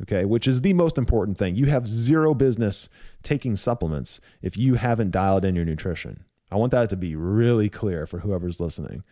okay, 0.02 0.24
which 0.24 0.48
is 0.48 0.62
the 0.62 0.72
most 0.72 0.98
important 0.98 1.38
thing. 1.38 1.54
You 1.54 1.66
have 1.66 1.86
zero 1.86 2.34
business 2.34 2.88
taking 3.22 3.54
supplements 3.54 4.20
if 4.42 4.56
you 4.56 4.74
haven't 4.74 5.10
dialed 5.10 5.44
in 5.44 5.54
your 5.54 5.66
nutrition. 5.66 6.24
I 6.50 6.56
want 6.56 6.72
that 6.72 6.90
to 6.90 6.96
be 6.96 7.14
really 7.14 7.68
clear 7.68 8.06
for 8.06 8.20
whoever's 8.20 8.58
listening. 8.58 9.04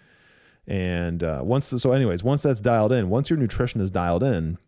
And 0.66 1.22
uh, 1.22 1.42
once, 1.44 1.66
so, 1.66 1.92
anyways, 1.92 2.24
once 2.24 2.42
that's 2.42 2.61
dialed 2.61 2.92
in, 2.92 3.11
once 3.11 3.31
your 3.31 3.38
nutrition 3.38 3.81
is 3.81 3.90
dialed 3.90 4.22
in, 4.22 4.59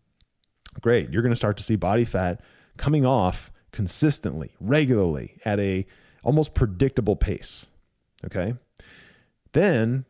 great, 0.81 1.11
you're 1.11 1.23
going 1.23 1.33
to 1.33 1.37
start 1.37 1.57
to 1.57 1.63
see 1.63 1.77
body 1.77 2.05
fat 2.05 2.41
coming 2.77 3.05
off 3.05 3.51
consistently, 3.73 4.55
regularly 4.61 5.37
at 5.45 5.59
a 5.59 5.87
almost 6.23 6.55
predictable 6.55 7.17
pace. 7.17 7.69
Okay. 8.25 8.55
Then 9.53 10.05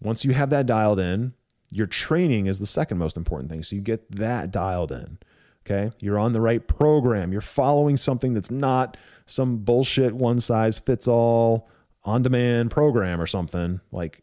once 0.00 0.24
you 0.24 0.32
have 0.32 0.50
that 0.50 0.66
dialed 0.66 1.00
in, 1.00 1.34
your 1.70 1.86
training 1.86 2.46
is 2.46 2.58
the 2.58 2.66
second 2.66 2.98
most 2.98 3.16
important 3.16 3.50
thing. 3.50 3.62
So 3.62 3.76
you 3.76 3.82
get 3.82 4.10
that 4.12 4.50
dialed 4.50 4.92
in. 4.92 5.18
Okay. 5.66 5.94
You're 6.00 6.18
on 6.18 6.32
the 6.32 6.40
right 6.40 6.66
program. 6.66 7.32
You're 7.32 7.40
following 7.40 7.96
something 7.96 8.34
that's 8.34 8.50
not 8.50 8.96
some 9.26 9.58
bullshit 9.58 10.14
one 10.14 10.40
size 10.40 10.78
fits 10.78 11.06
all 11.06 11.68
on 12.02 12.22
demand 12.22 12.70
program 12.70 13.20
or 13.20 13.26
something 13.26 13.80
like 13.92 14.22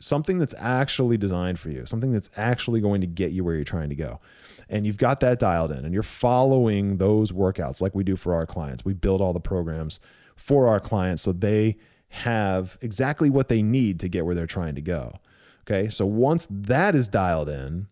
something 0.00 0.38
that's 0.38 0.54
actually 0.58 1.16
designed 1.16 1.58
for 1.58 1.70
you, 1.70 1.84
something 1.84 2.12
that's 2.12 2.30
actually 2.36 2.80
going 2.80 3.00
to 3.00 3.06
get 3.06 3.32
you 3.32 3.44
where 3.44 3.54
you're 3.54 3.64
trying 3.64 3.88
to 3.88 3.94
go. 3.94 4.20
And 4.68 4.86
you've 4.86 4.96
got 4.96 5.20
that 5.20 5.38
dialed 5.38 5.72
in 5.72 5.84
and 5.84 5.92
you're 5.92 6.02
following 6.02 6.98
those 6.98 7.32
workouts 7.32 7.80
like 7.80 7.94
we 7.94 8.04
do 8.04 8.16
for 8.16 8.34
our 8.34 8.46
clients. 8.46 8.84
We 8.84 8.94
build 8.94 9.20
all 9.20 9.32
the 9.32 9.40
programs 9.40 9.98
for 10.38 10.68
our 10.68 10.80
clients 10.80 11.22
so 11.22 11.32
they 11.32 11.76
have 12.08 12.78
exactly 12.80 13.28
what 13.28 13.48
they 13.48 13.62
need 13.62 14.00
to 14.00 14.08
get 14.08 14.24
where 14.24 14.34
they're 14.34 14.46
trying 14.46 14.74
to 14.74 14.80
go. 14.80 15.12
Okay. 15.62 15.88
So 15.88 16.06
once 16.06 16.46
that 16.50 16.94
is 16.94 17.08
dialed 17.08 17.48
in 17.48 17.88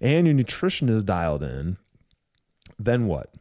and 0.00 0.26
your 0.26 0.34
nutrition 0.34 0.88
is 0.88 1.04
dialed 1.04 1.42
in, 1.42 1.76
then 2.78 3.06
what? 3.06 3.34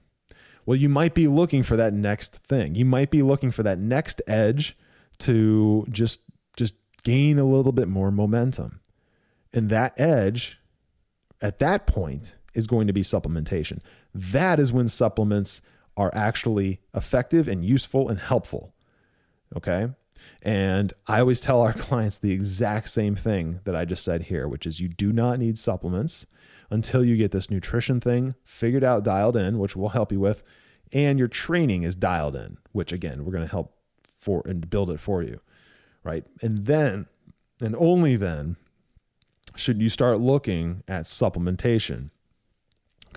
Well, 0.66 0.76
you 0.76 0.90
might 0.90 1.16
be 1.16 1.28
looking 1.28 1.64
for 1.64 1.76
that 1.78 1.94
next 1.94 2.36
thing. 2.36 2.76
You 2.76 2.86
might 2.86 3.10
be 3.10 3.24
looking 3.24 3.50
for 3.50 3.64
that 3.64 3.80
next 3.80 4.22
edge 4.28 4.78
to 5.20 5.88
just 5.90 6.20
just 6.56 6.76
gain 7.04 7.40
a 7.40 7.44
little 7.44 7.72
bit 7.72 7.88
more 7.88 8.12
momentum. 8.12 8.80
And 9.52 9.70
that 9.70 10.00
edge 10.00 10.60
at 11.42 11.60
that 11.60 11.88
point 11.88 12.36
is 12.54 12.68
going 12.68 12.88
to 12.88 12.94
be 12.94 13.02
supplementation. 13.02 13.80
That 14.14 14.60
is 14.60 14.72
when 14.72 14.88
supplements 14.88 15.62
are 16.00 16.10
actually 16.16 16.80
effective 16.96 17.50
and 17.50 17.64
useful 17.64 18.08
and 18.08 18.20
helpful. 18.20 18.74
Okay? 19.56 19.90
And 20.42 20.94
I 21.08 21.20
always 21.20 21.42
tell 21.42 21.62
our 21.62 21.74
clients 21.88 22.18
the 22.18 22.32
exact 22.32 22.90
same 22.90 23.16
thing 23.16 23.60
that 23.66 23.76
I 23.76 23.84
just 23.84 24.06
said 24.06 24.24
here, 24.24 24.48
which 24.48 24.66
is 24.66 24.80
you 24.80 24.88
do 24.88 25.12
not 25.12 25.40
need 25.40 25.58
supplements 25.58 26.26
until 26.70 27.04
you 27.04 27.18
get 27.18 27.32
this 27.32 27.52
nutrition 27.52 28.00
thing 28.00 28.36
figured 28.46 28.84
out, 28.84 29.04
dialed 29.04 29.36
in, 29.36 29.60
which 29.60 29.76
we'll 29.76 29.90
help 29.90 30.12
you 30.14 30.22
with, 30.22 30.42
and 30.94 31.20
your 31.20 31.28
training 31.28 31.84
is 31.84 31.96
dialed 31.96 32.36
in, 32.36 32.58
which 32.72 32.94
again, 32.94 33.26
we're 33.26 33.34
going 33.34 33.44
to 33.44 33.52
help 33.52 33.76
for 34.18 34.42
and 34.46 34.70
build 34.70 34.90
it 34.90 35.02
for 35.02 35.22
you. 35.22 35.42
Right. 36.04 36.26
And 36.42 36.66
then, 36.66 37.08
and 37.62 37.76
only 37.78 38.16
then, 38.16 38.56
should 39.58 39.82
you 39.82 39.90
start 39.90 40.22
looking 40.22 40.82
at 40.88 41.04
supplementation. 41.04 42.10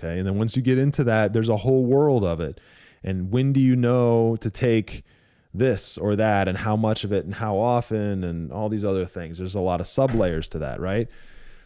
Okay. 0.03 0.17
And 0.17 0.27
then 0.27 0.37
once 0.37 0.55
you 0.55 0.61
get 0.61 0.77
into 0.77 1.03
that, 1.05 1.33
there's 1.33 1.49
a 1.49 1.57
whole 1.57 1.85
world 1.85 2.23
of 2.23 2.39
it. 2.39 2.59
And 3.03 3.31
when 3.31 3.53
do 3.53 3.59
you 3.59 3.75
know 3.75 4.35
to 4.37 4.49
take 4.49 5.03
this 5.53 5.97
or 5.97 6.15
that 6.15 6.47
and 6.47 6.57
how 6.57 6.75
much 6.75 7.03
of 7.03 7.11
it 7.11 7.25
and 7.25 7.35
how 7.35 7.57
often 7.57 8.23
and 8.23 8.51
all 8.51 8.69
these 8.69 8.83
other 8.83 9.05
things. 9.05 9.37
There's 9.37 9.55
a 9.55 9.61
lot 9.61 9.79
of 9.79 9.87
sub 9.87 10.15
layers 10.15 10.47
to 10.49 10.59
that, 10.59 10.79
right? 10.79 11.09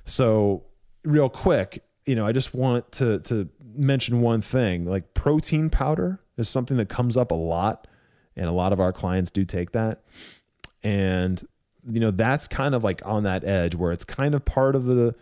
So, 0.05 0.63
real 1.03 1.29
quick, 1.29 1.83
you 2.05 2.15
know, 2.15 2.25
I 2.25 2.31
just 2.31 2.53
want 2.53 2.91
to 2.93 3.19
to 3.19 3.49
mention 3.75 4.21
one 4.21 4.41
thing. 4.41 4.85
Like 4.85 5.13
protein 5.13 5.69
powder 5.69 6.19
is 6.35 6.49
something 6.49 6.77
that 6.77 6.89
comes 6.89 7.15
up 7.15 7.31
a 7.31 7.35
lot 7.35 7.87
and 8.35 8.47
a 8.47 8.51
lot 8.51 8.73
of 8.73 8.79
our 8.79 8.91
clients 8.91 9.31
do 9.31 9.45
take 9.45 9.71
that. 9.71 10.03
And 10.83 11.45
you 11.89 12.01
know, 12.01 12.11
that's 12.11 12.47
kind 12.47 12.75
of 12.75 12.83
like 12.83 13.01
on 13.05 13.23
that 13.23 13.45
edge 13.45 13.73
where 13.73 13.93
it's 13.93 14.03
kind 14.03 14.35
of 14.35 14.43
part 14.43 14.75
of 14.75 14.85
the 14.85 15.15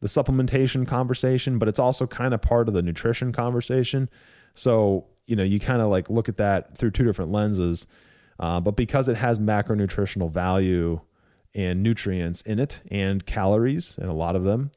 the 0.00 0.08
supplementation 0.08 0.86
conversation, 0.86 1.58
but 1.58 1.68
it's 1.68 1.78
also 1.78 2.06
kind 2.06 2.34
of 2.34 2.42
part 2.42 2.68
of 2.68 2.74
the 2.74 2.82
nutrition 2.82 3.32
conversation. 3.32 4.08
So, 4.54 5.06
you 5.26 5.36
know, 5.36 5.42
you 5.42 5.60
kind 5.60 5.80
of 5.80 5.88
like 5.88 6.10
look 6.10 6.28
at 6.28 6.36
that 6.38 6.76
through 6.76 6.90
two 6.92 7.04
different 7.04 7.30
lenses. 7.30 7.86
Uh, 8.38 8.58
but 8.58 8.76
because 8.76 9.06
it 9.08 9.16
has 9.16 9.38
macronutritional 9.38 10.30
value 10.30 11.00
and 11.54 11.82
nutrients 11.82 12.40
in 12.42 12.58
it 12.58 12.80
and 12.90 13.26
calories 13.26 13.98
and 13.98 14.08
a 14.08 14.14
lot 14.14 14.34
of 14.34 14.44
them, 14.44 14.70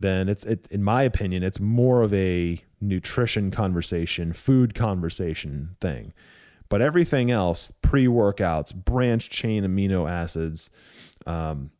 then 0.00 0.28
it's 0.28 0.44
it, 0.44 0.68
in 0.70 0.82
my 0.82 1.02
opinion, 1.02 1.42
it's 1.42 1.58
more 1.58 2.02
of 2.02 2.12
a 2.14 2.62
nutrition 2.80 3.50
conversation, 3.50 4.32
food 4.32 4.74
conversation 4.74 5.76
thing. 5.80 6.12
But 6.68 6.82
everything 6.82 7.30
else, 7.30 7.72
pre-workouts, 7.80 8.74
branch 8.74 9.30
chain 9.30 9.64
amino 9.64 10.08
acids, 10.08 10.68
um, 11.26 11.70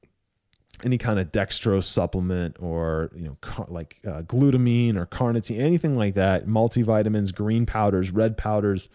any 0.84 0.98
kind 0.98 1.18
of 1.18 1.32
dextrose 1.32 1.84
supplement 1.84 2.56
or 2.60 3.10
you 3.14 3.26
know 3.26 3.36
car- 3.40 3.66
like 3.68 4.00
uh, 4.06 4.22
glutamine 4.22 4.96
or 4.96 5.06
carnitine, 5.06 5.60
anything 5.60 5.96
like 5.96 6.14
that, 6.14 6.46
multivitamins, 6.46 7.34
green 7.34 7.66
powders, 7.66 8.10
red 8.10 8.36
powders, 8.36 8.88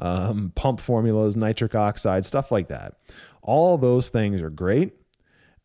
um, 0.00 0.52
pump 0.54 0.80
formulas, 0.80 1.36
nitric 1.36 1.74
oxide, 1.74 2.24
stuff 2.24 2.50
like 2.50 2.68
that. 2.68 2.94
All 3.42 3.78
those 3.78 4.08
things 4.08 4.42
are 4.42 4.50
great. 4.50 4.94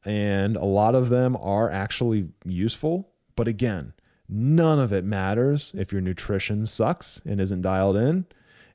And 0.04 0.56
a 0.56 0.66
lot 0.66 0.94
of 0.94 1.10
them 1.10 1.36
are 1.38 1.70
actually 1.70 2.28
useful. 2.46 3.10
But 3.36 3.48
again, 3.48 3.94
none 4.30 4.80
of 4.80 4.94
it 4.94 5.04
matters 5.04 5.74
if 5.76 5.92
your 5.92 6.02
nutrition 6.02 6.66
sucks 6.68 7.22
and 7.26 7.42
isn't 7.42 7.62
dialed 7.62 7.98
in. 7.98 8.26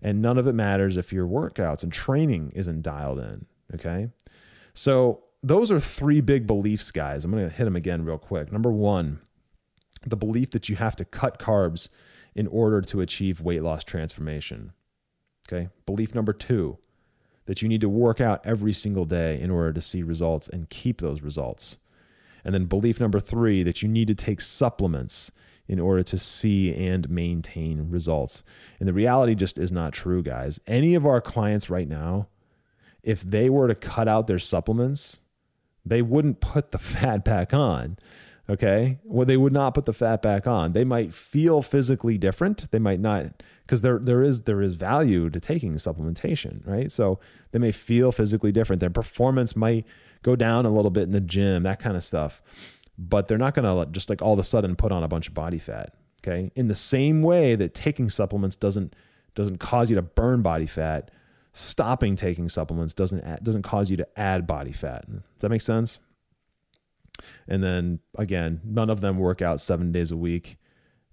And 0.03 0.23
none 0.23 0.39
of 0.39 0.47
it 0.47 0.55
matters 0.55 0.97
if 0.97 1.13
your 1.13 1.27
workouts 1.27 1.83
and 1.83 1.93
training 1.93 2.53
isn't 2.55 2.83
dialed 2.83 3.21
in. 3.21 3.47
Okay. 3.75 4.09
So 4.73 5.23
those 5.43 5.71
are 5.71 5.81
three 5.81 6.21
big 6.21 6.47
beliefs, 6.47 6.91
guys. 6.91 7.25
I'm 7.25 7.31
going 7.31 7.49
to 7.49 7.55
hit 7.55 7.65
them 7.65 7.77
again 7.77 8.05
real 8.05 8.19
quick. 8.19 8.53
Number 8.53 8.71
one, 8.71 9.21
the 10.05 10.17
belief 10.17 10.51
that 10.51 10.69
you 10.69 10.77
have 10.77 10.97
to 10.97 11.05
cut 11.05 11.39
carbs 11.39 11.89
in 12.35 12.47
order 12.47 12.81
to 12.81 13.01
achieve 13.01 13.41
weight 13.41 13.63
loss 13.63 13.85
transformation. 13.85 14.73
Okay. 15.49 15.69
Belief 15.87 16.15
number 16.15 16.33
two 16.33 16.79
that 17.47 17.63
you 17.63 17.69
need 17.69 17.81
to 17.81 17.89
work 17.89 18.21
out 18.21 18.41
every 18.45 18.73
single 18.73 19.05
day 19.05 19.41
in 19.41 19.51
order 19.51 19.73
to 19.73 19.81
see 19.81 20.03
results 20.03 20.49
and 20.49 20.71
keep 20.71 21.01
those 21.01 21.23
results. 21.23 21.79
And 22.45 22.55
then 22.55 22.67
belief 22.67 23.01
number 23.01 23.19
three 23.19 23.63
that 23.65 23.83
you 23.83 23.89
need 23.89 24.07
to 24.09 24.15
take 24.15 24.41
supplements 24.41 25.33
in 25.67 25.81
order 25.81 26.03
to 26.03 26.19
see 26.19 26.75
and 26.75 27.09
maintain 27.11 27.91
results. 27.91 28.45
And 28.79 28.89
the 28.89 28.93
reality 28.93 29.35
just 29.35 29.59
is 29.59 29.73
not 29.73 29.93
true, 29.93 30.23
guys. 30.23 30.61
Any 30.67 30.95
of 30.95 31.07
our 31.07 31.21
clients 31.21 31.71
right 31.71 31.89
now, 31.89 32.29
if 33.03 33.23
they 33.23 33.51
were 33.51 33.69
to 33.69 33.75
cut 33.75 34.09
out 34.09 34.27
their 34.27 34.39
supplements, 34.39 35.21
they 35.85 36.03
wouldn't 36.03 36.41
put 36.41 36.73
the 36.73 36.79
fat 36.79 37.25
back 37.25 37.53
on. 37.55 37.99
Okay. 38.49 38.99
Well, 39.05 39.27
they 39.27 39.37
would 39.37 39.53
not 39.53 39.75
put 39.75 39.87
the 39.87 39.93
fat 39.93 40.23
back 40.23 40.47
on. 40.47 40.73
They 40.73 40.85
might 40.85 41.15
feel 41.15 41.63
physically 41.63 42.19
different. 42.19 42.69
They 42.73 42.81
might 42.81 42.99
not, 42.99 43.45
because 43.65 43.83
there 43.83 44.01
there 44.01 44.25
is 44.25 44.43
there 44.43 44.61
is 44.61 44.75
value 44.75 45.31
to 45.31 45.39
taking 45.39 45.75
supplementation, 45.75 46.67
right? 46.67 46.91
So 46.91 47.21
they 47.53 47.61
may 47.61 47.71
feel 47.71 48.11
physically 48.11 48.51
different. 48.51 48.81
Their 48.81 48.91
performance 48.91 49.55
might 49.55 49.87
go 50.23 50.35
down 50.35 50.67
a 50.67 50.71
little 50.71 50.91
bit 50.91 51.05
in 51.05 51.13
the 51.13 51.21
gym, 51.21 51.63
that 51.63 51.79
kind 51.79 51.97
of 51.97 52.03
stuff. 52.03 52.43
But 52.99 53.29
they're 53.29 53.39
not 53.39 53.55
gonna 53.55 53.87
just 53.87 54.11
like 54.11 54.21
all 54.21 54.33
of 54.33 54.41
a 54.41 54.45
sudden 54.45 54.75
put 54.75 54.91
on 54.91 55.05
a 55.05 55.09
bunch 55.09 55.29
of 55.29 55.35
body 55.35 55.59
fat. 55.59 55.95
Okay. 56.21 56.51
In 56.57 56.67
the 56.67 56.75
same 56.75 57.23
way 57.23 57.55
that 57.55 57.73
taking 57.73 58.11
supplements 58.11 58.57
doesn't 58.57 58.97
doesn't 59.37 59.59
cause 59.59 59.91
you 59.91 59.97
to 59.97 60.03
burn 60.03 60.43
body 60.43 60.67
fat, 60.67 61.13
stopping 61.53 62.17
taking 62.17 62.49
supplements 62.49 62.95
doesn't 62.95 63.43
doesn't 63.43 63.63
cause 63.63 63.91
you 63.91 63.97
to 63.97 64.07
add 64.17 64.47
body 64.47 64.73
fat. 64.73 65.05
Does 65.11 65.23
that 65.41 65.49
make 65.49 65.61
sense? 65.61 65.99
And 67.49 67.63
then 67.63 68.01
again, 68.17 68.61
none 68.65 68.91
of 68.91 69.01
them 69.01 69.19
work 69.19 69.43
out 69.43 69.61
seven 69.61 69.93
days 69.93 70.11
a 70.11 70.17
week. 70.17 70.57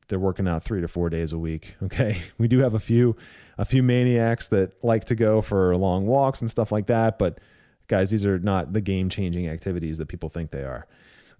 They're 0.07 0.19
working 0.19 0.47
out 0.47 0.63
three 0.63 0.79
to 0.79 0.87
four 0.87 1.09
days 1.09 1.33
a 1.33 1.37
week. 1.37 1.75
Okay. 1.83 2.17
We 2.37 2.47
do 2.47 2.59
have 2.59 2.73
a 2.73 2.79
few, 2.79 3.15
a 3.57 3.65
few 3.65 3.83
maniacs 3.83 4.47
that 4.49 4.81
like 4.83 5.05
to 5.05 5.15
go 5.15 5.41
for 5.41 5.75
long 5.75 6.05
walks 6.05 6.39
and 6.41 6.49
stuff 6.49 6.71
like 6.71 6.87
that. 6.87 7.17
But 7.17 7.39
guys, 7.87 8.09
these 8.09 8.25
are 8.25 8.39
not 8.39 8.73
the 8.73 8.81
game 8.81 9.09
changing 9.09 9.47
activities 9.47 9.97
that 9.97 10.07
people 10.07 10.29
think 10.29 10.51
they 10.51 10.63
are. 10.63 10.87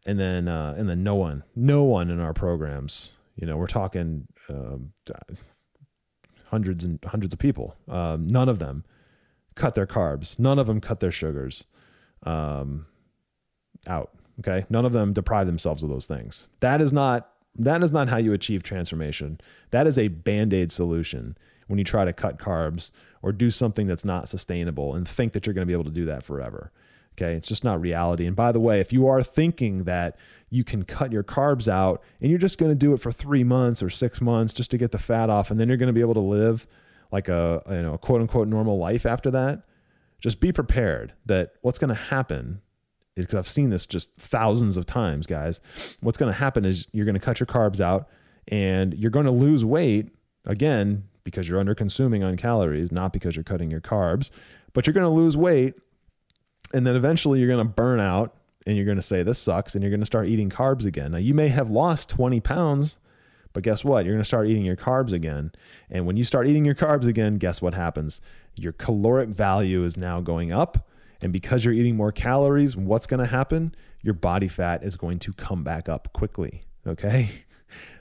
And 0.05 0.19
then, 0.19 0.47
uh, 0.47 0.73
and 0.77 0.89
then 0.89 1.03
no 1.03 1.15
one, 1.15 1.43
no 1.55 1.83
one 1.83 2.09
in 2.09 2.19
our 2.19 2.33
programs, 2.33 3.13
you 3.35 3.45
know, 3.45 3.57
we're 3.57 3.67
talking 3.67 4.27
um, 4.49 4.93
hundreds 6.49 6.83
and 6.83 6.99
hundreds 7.05 7.33
of 7.33 7.39
people. 7.39 7.75
Um, 7.87 8.27
none 8.27 8.49
of 8.49 8.59
them 8.59 8.83
cut 9.55 9.75
their 9.75 9.87
carbs. 9.87 10.37
None 10.39 10.59
of 10.59 10.67
them 10.67 10.79
cut 10.79 10.99
their 10.99 11.11
sugars 11.11 11.65
um, 12.23 12.85
out. 13.87 14.11
Okay. 14.39 14.65
None 14.69 14.85
of 14.85 14.93
them 14.93 15.13
deprive 15.13 15.47
themselves 15.47 15.83
of 15.83 15.89
those 15.89 16.05
things. 16.05 16.47
That 16.59 16.81
is 16.81 16.93
not 16.93 17.29
that 17.59 17.81
is 17.81 17.91
not 17.91 18.09
how 18.09 18.17
you 18.17 18.33
achieve 18.33 18.61
transformation. 18.61 19.41
That 19.71 19.87
is 19.87 19.97
a 19.97 20.09
band-aid 20.09 20.71
solution 20.71 21.35
when 21.65 21.79
you 21.79 21.83
try 21.83 22.05
to 22.05 22.13
cut 22.13 22.37
carbs 22.37 22.91
or 23.23 23.31
do 23.31 23.49
something 23.49 23.87
that's 23.87 24.05
not 24.05 24.29
sustainable 24.29 24.93
and 24.93 25.07
think 25.07 25.33
that 25.33 25.45
you're 25.45 25.55
going 25.55 25.63
to 25.63 25.67
be 25.67 25.73
able 25.73 25.83
to 25.83 25.89
do 25.89 26.05
that 26.05 26.23
forever. 26.23 26.71
Okay. 27.17 27.33
It's 27.33 27.47
just 27.47 27.63
not 27.63 27.81
reality. 27.81 28.25
And 28.27 28.35
by 28.35 28.51
the 28.51 28.59
way, 28.59 28.79
if 28.79 28.93
you 28.93 29.07
are 29.07 29.23
thinking 29.23 29.85
that 29.85 30.17
you 30.49 30.63
can 30.63 30.83
cut 30.83 31.11
your 31.11 31.23
carbs 31.23 31.67
out 31.67 32.03
and 32.21 32.29
you're 32.29 32.39
just 32.39 32.57
going 32.57 32.71
to 32.71 32.75
do 32.75 32.93
it 32.93 33.01
for 33.01 33.11
three 33.11 33.43
months 33.43 33.81
or 33.81 33.89
six 33.89 34.21
months 34.21 34.53
just 34.53 34.71
to 34.71 34.77
get 34.77 34.91
the 34.91 34.99
fat 34.99 35.29
off, 35.29 35.49
and 35.49 35.59
then 35.59 35.67
you're 35.67 35.77
going 35.77 35.87
to 35.87 35.93
be 35.93 36.01
able 36.01 36.13
to 36.13 36.19
live 36.19 36.67
like 37.11 37.27
a, 37.27 37.63
you 37.69 37.81
know, 37.81 37.93
a 37.93 37.97
quote 37.97 38.21
unquote 38.21 38.47
normal 38.47 38.77
life 38.77 39.05
after 39.05 39.31
that, 39.31 39.63
just 40.19 40.39
be 40.39 40.51
prepared 40.51 41.13
that 41.25 41.53
what's 41.61 41.79
going 41.79 41.89
to 41.89 41.95
happen 41.95 42.61
is 43.15 43.25
because 43.25 43.37
I've 43.37 43.47
seen 43.47 43.71
this 43.71 43.85
just 43.85 44.15
thousands 44.17 44.77
of 44.77 44.85
times, 44.85 45.25
guys. 45.25 45.59
What's 46.01 46.17
going 46.17 46.31
to 46.31 46.37
happen 46.37 46.65
is 46.65 46.87
you're 46.91 47.05
going 47.05 47.15
to 47.15 47.19
cut 47.19 47.39
your 47.39 47.47
carbs 47.47 47.81
out 47.81 48.09
and 48.47 48.93
you're 48.93 49.11
going 49.11 49.25
to 49.25 49.31
lose 49.31 49.65
weight 49.65 50.11
again 50.45 51.05
because 51.23 51.49
you're 51.49 51.59
under 51.59 51.75
consuming 51.75 52.23
on 52.23 52.37
calories, 52.37 52.91
not 52.91 53.11
because 53.11 53.35
you're 53.35 53.43
cutting 53.43 53.71
your 53.71 53.81
carbs, 53.81 54.29
but 54.73 54.85
you're 54.85 54.93
going 54.93 55.03
to 55.03 55.09
lose 55.09 55.35
weight 55.35 55.73
and 56.73 56.85
then 56.85 56.95
eventually 56.95 57.39
you're 57.39 57.47
going 57.47 57.65
to 57.65 57.73
burn 57.73 57.99
out 57.99 58.35
and 58.65 58.75
you're 58.75 58.85
going 58.85 58.97
to 58.97 59.01
say, 59.01 59.23
This 59.23 59.39
sucks. 59.39 59.73
And 59.73 59.83
you're 59.83 59.89
going 59.91 60.01
to 60.01 60.05
start 60.05 60.27
eating 60.27 60.49
carbs 60.49 60.85
again. 60.85 61.13
Now, 61.13 61.17
you 61.17 61.33
may 61.33 61.47
have 61.47 61.69
lost 61.69 62.09
20 62.09 62.39
pounds, 62.41 62.97
but 63.53 63.63
guess 63.63 63.83
what? 63.83 64.05
You're 64.05 64.13
going 64.13 64.23
to 64.23 64.27
start 64.27 64.47
eating 64.47 64.65
your 64.65 64.75
carbs 64.75 65.13
again. 65.13 65.51
And 65.89 66.05
when 66.05 66.17
you 66.17 66.23
start 66.23 66.47
eating 66.47 66.65
your 66.65 66.75
carbs 66.75 67.07
again, 67.07 67.37
guess 67.37 67.61
what 67.61 67.73
happens? 67.73 68.21
Your 68.55 68.73
caloric 68.73 69.29
value 69.29 69.83
is 69.83 69.95
now 69.97 70.21
going 70.21 70.51
up. 70.51 70.89
And 71.21 71.33
because 71.33 71.65
you're 71.65 71.73
eating 71.73 71.95
more 71.95 72.11
calories, 72.11 72.75
what's 72.75 73.07
going 73.07 73.19
to 73.19 73.25
happen? 73.25 73.73
Your 74.03 74.13
body 74.13 74.47
fat 74.47 74.83
is 74.83 74.95
going 74.95 75.19
to 75.19 75.33
come 75.33 75.63
back 75.63 75.89
up 75.89 76.13
quickly. 76.13 76.63
Okay. 76.85 77.29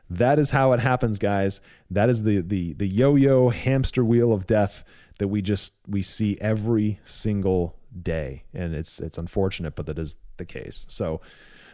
That 0.08 0.38
is 0.38 0.50
how 0.50 0.72
it 0.72 0.78
happens, 0.78 1.18
guys. 1.18 1.60
That 1.90 2.08
is 2.08 2.22
the 2.22 2.40
the 2.40 2.74
the 2.74 2.86
yo-yo 2.86 3.48
hamster 3.48 4.04
wheel 4.04 4.32
of 4.32 4.46
death 4.46 4.84
that 5.18 5.28
we 5.28 5.42
just 5.42 5.72
we 5.88 6.02
see 6.02 6.38
every 6.40 7.00
single 7.04 7.76
day 8.02 8.44
and 8.52 8.74
it's 8.74 9.00
it's 9.00 9.18
unfortunate 9.18 9.74
but 9.74 9.86
that 9.86 9.98
is 9.98 10.16
the 10.36 10.44
case. 10.44 10.86
So 10.88 11.20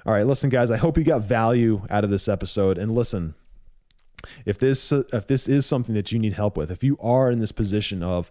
all 0.05 0.13
right 0.13 0.27
listen 0.27 0.51
guys 0.51 0.69
i 0.71 0.77
hope 0.77 0.99
you 0.99 1.05
got 1.05 1.23
value 1.23 1.83
out 1.91 2.05
of 2.05 2.11
this 2.11 2.29
episode. 2.29 2.79
And 2.79 2.95
listen 2.95 3.35
if 4.47 4.59
this 4.59 4.93
if 4.93 5.27
this 5.27 5.49
is 5.49 5.67
something 5.67 5.95
that 5.95 6.13
you 6.13 6.19
need 6.19 6.35
help 6.35 6.57
with 6.57 6.71
if 6.71 6.85
you 6.85 6.97
are 7.01 7.31
in 7.31 7.41
this 7.41 7.51
position 7.51 8.03
of 8.03 8.31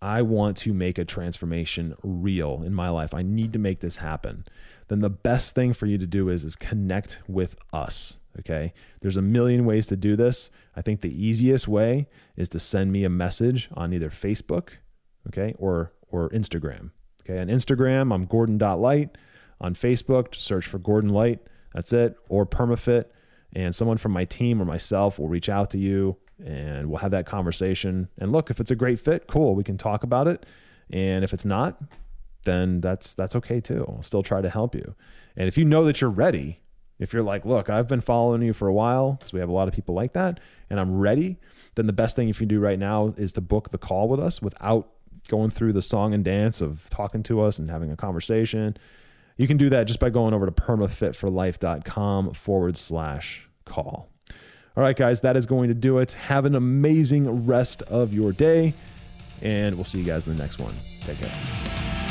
i 0.00 0.22
want 0.22 0.56
to 0.56 0.72
make 0.72 0.98
a 0.98 1.04
transformation 1.04 1.96
real 2.04 2.62
in 2.64 2.72
my 2.72 2.88
life 2.88 3.12
i 3.12 3.22
need 3.22 3.52
to 3.52 3.58
make 3.58 3.80
this 3.80 3.96
happen 3.96 4.44
then 4.86 5.00
the 5.00 5.10
best 5.10 5.52
thing 5.52 5.72
for 5.72 5.86
you 5.86 5.98
to 5.98 6.06
do 6.06 6.28
is 6.28 6.44
is 6.44 6.54
connect 6.54 7.18
with 7.26 7.56
us 7.72 8.20
okay? 8.38 8.72
There's 9.00 9.16
a 9.16 9.22
million 9.22 9.64
ways 9.64 9.86
to 9.86 9.96
do 9.96 10.16
this. 10.16 10.50
I 10.76 10.82
think 10.82 11.00
the 11.00 11.24
easiest 11.24 11.68
way 11.68 12.06
is 12.36 12.48
to 12.50 12.58
send 12.58 12.92
me 12.92 13.04
a 13.04 13.10
message 13.10 13.68
on 13.74 13.92
either 13.92 14.10
facebook 14.10 14.70
okay 15.28 15.54
or 15.58 15.92
or 16.10 16.30
instagram 16.30 16.90
Okay, 17.24 17.40
on 17.40 17.48
Instagram, 17.48 18.14
I'm 18.14 18.26
gordon.light. 18.26 19.16
On 19.60 19.74
Facebook, 19.74 20.32
just 20.32 20.44
search 20.44 20.66
for 20.66 20.78
Gordon 20.78 21.10
Light. 21.10 21.38
That's 21.72 21.92
it. 21.92 22.16
Or 22.28 22.44
PermaFit. 22.44 23.06
And 23.54 23.74
someone 23.74 23.98
from 23.98 24.12
my 24.12 24.24
team 24.24 24.60
or 24.60 24.64
myself 24.64 25.18
will 25.18 25.28
reach 25.28 25.48
out 25.48 25.70
to 25.70 25.78
you 25.78 26.16
and 26.44 26.88
we'll 26.88 26.98
have 26.98 27.12
that 27.12 27.26
conversation. 27.26 28.08
And 28.18 28.32
look, 28.32 28.50
if 28.50 28.58
it's 28.58 28.70
a 28.70 28.76
great 28.76 28.98
fit, 28.98 29.26
cool, 29.26 29.54
we 29.54 29.62
can 29.62 29.78
talk 29.78 30.02
about 30.02 30.26
it. 30.26 30.44
And 30.90 31.22
if 31.22 31.32
it's 31.32 31.44
not, 31.44 31.80
then 32.44 32.80
that's 32.80 33.14
that's 33.14 33.36
okay 33.36 33.60
too. 33.60 33.84
I'll 33.88 34.02
still 34.02 34.22
try 34.22 34.40
to 34.40 34.50
help 34.50 34.74
you. 34.74 34.94
And 35.36 35.46
if 35.46 35.56
you 35.56 35.64
know 35.64 35.84
that 35.84 36.00
you're 36.00 36.10
ready, 36.10 36.60
if 36.98 37.12
you're 37.12 37.22
like, 37.22 37.44
look, 37.44 37.70
I've 37.70 37.88
been 37.88 38.00
following 38.00 38.42
you 38.42 38.52
for 38.52 38.68
a 38.68 38.72
while, 38.72 39.12
because 39.12 39.32
we 39.32 39.40
have 39.40 39.48
a 39.48 39.52
lot 39.52 39.68
of 39.68 39.74
people 39.74 39.94
like 39.94 40.12
that, 40.12 40.40
and 40.70 40.78
I'm 40.78 40.98
ready, 40.98 41.38
then 41.74 41.86
the 41.86 41.92
best 41.92 42.16
thing 42.16 42.28
you 42.28 42.34
can 42.34 42.48
do 42.48 42.60
right 42.60 42.78
now 42.78 43.08
is 43.16 43.32
to 43.32 43.40
book 43.40 43.70
the 43.70 43.78
call 43.78 44.08
with 44.08 44.20
us 44.20 44.42
without 44.42 44.91
going 45.28 45.50
through 45.50 45.72
the 45.72 45.82
song 45.82 46.14
and 46.14 46.24
dance 46.24 46.60
of 46.60 46.88
talking 46.90 47.22
to 47.24 47.40
us 47.40 47.58
and 47.58 47.70
having 47.70 47.90
a 47.90 47.96
conversation. 47.96 48.76
You 49.36 49.46
can 49.46 49.56
do 49.56 49.70
that 49.70 49.86
just 49.86 49.98
by 49.98 50.10
going 50.10 50.34
over 50.34 50.46
to 50.46 50.52
permafitforlife.com 50.52 52.34
forward 52.34 52.76
slash 52.76 53.48
call. 53.64 54.08
All 54.76 54.82
right, 54.82 54.96
guys, 54.96 55.20
that 55.20 55.36
is 55.36 55.46
going 55.46 55.68
to 55.68 55.74
do 55.74 55.98
it. 55.98 56.12
Have 56.12 56.44
an 56.44 56.54
amazing 56.54 57.46
rest 57.46 57.82
of 57.82 58.14
your 58.14 58.32
day, 58.32 58.74
and 59.40 59.74
we'll 59.74 59.84
see 59.84 59.98
you 59.98 60.04
guys 60.04 60.26
in 60.26 60.34
the 60.34 60.42
next 60.42 60.58
one. 60.58 60.74
Take 61.00 61.18
care. 61.18 62.01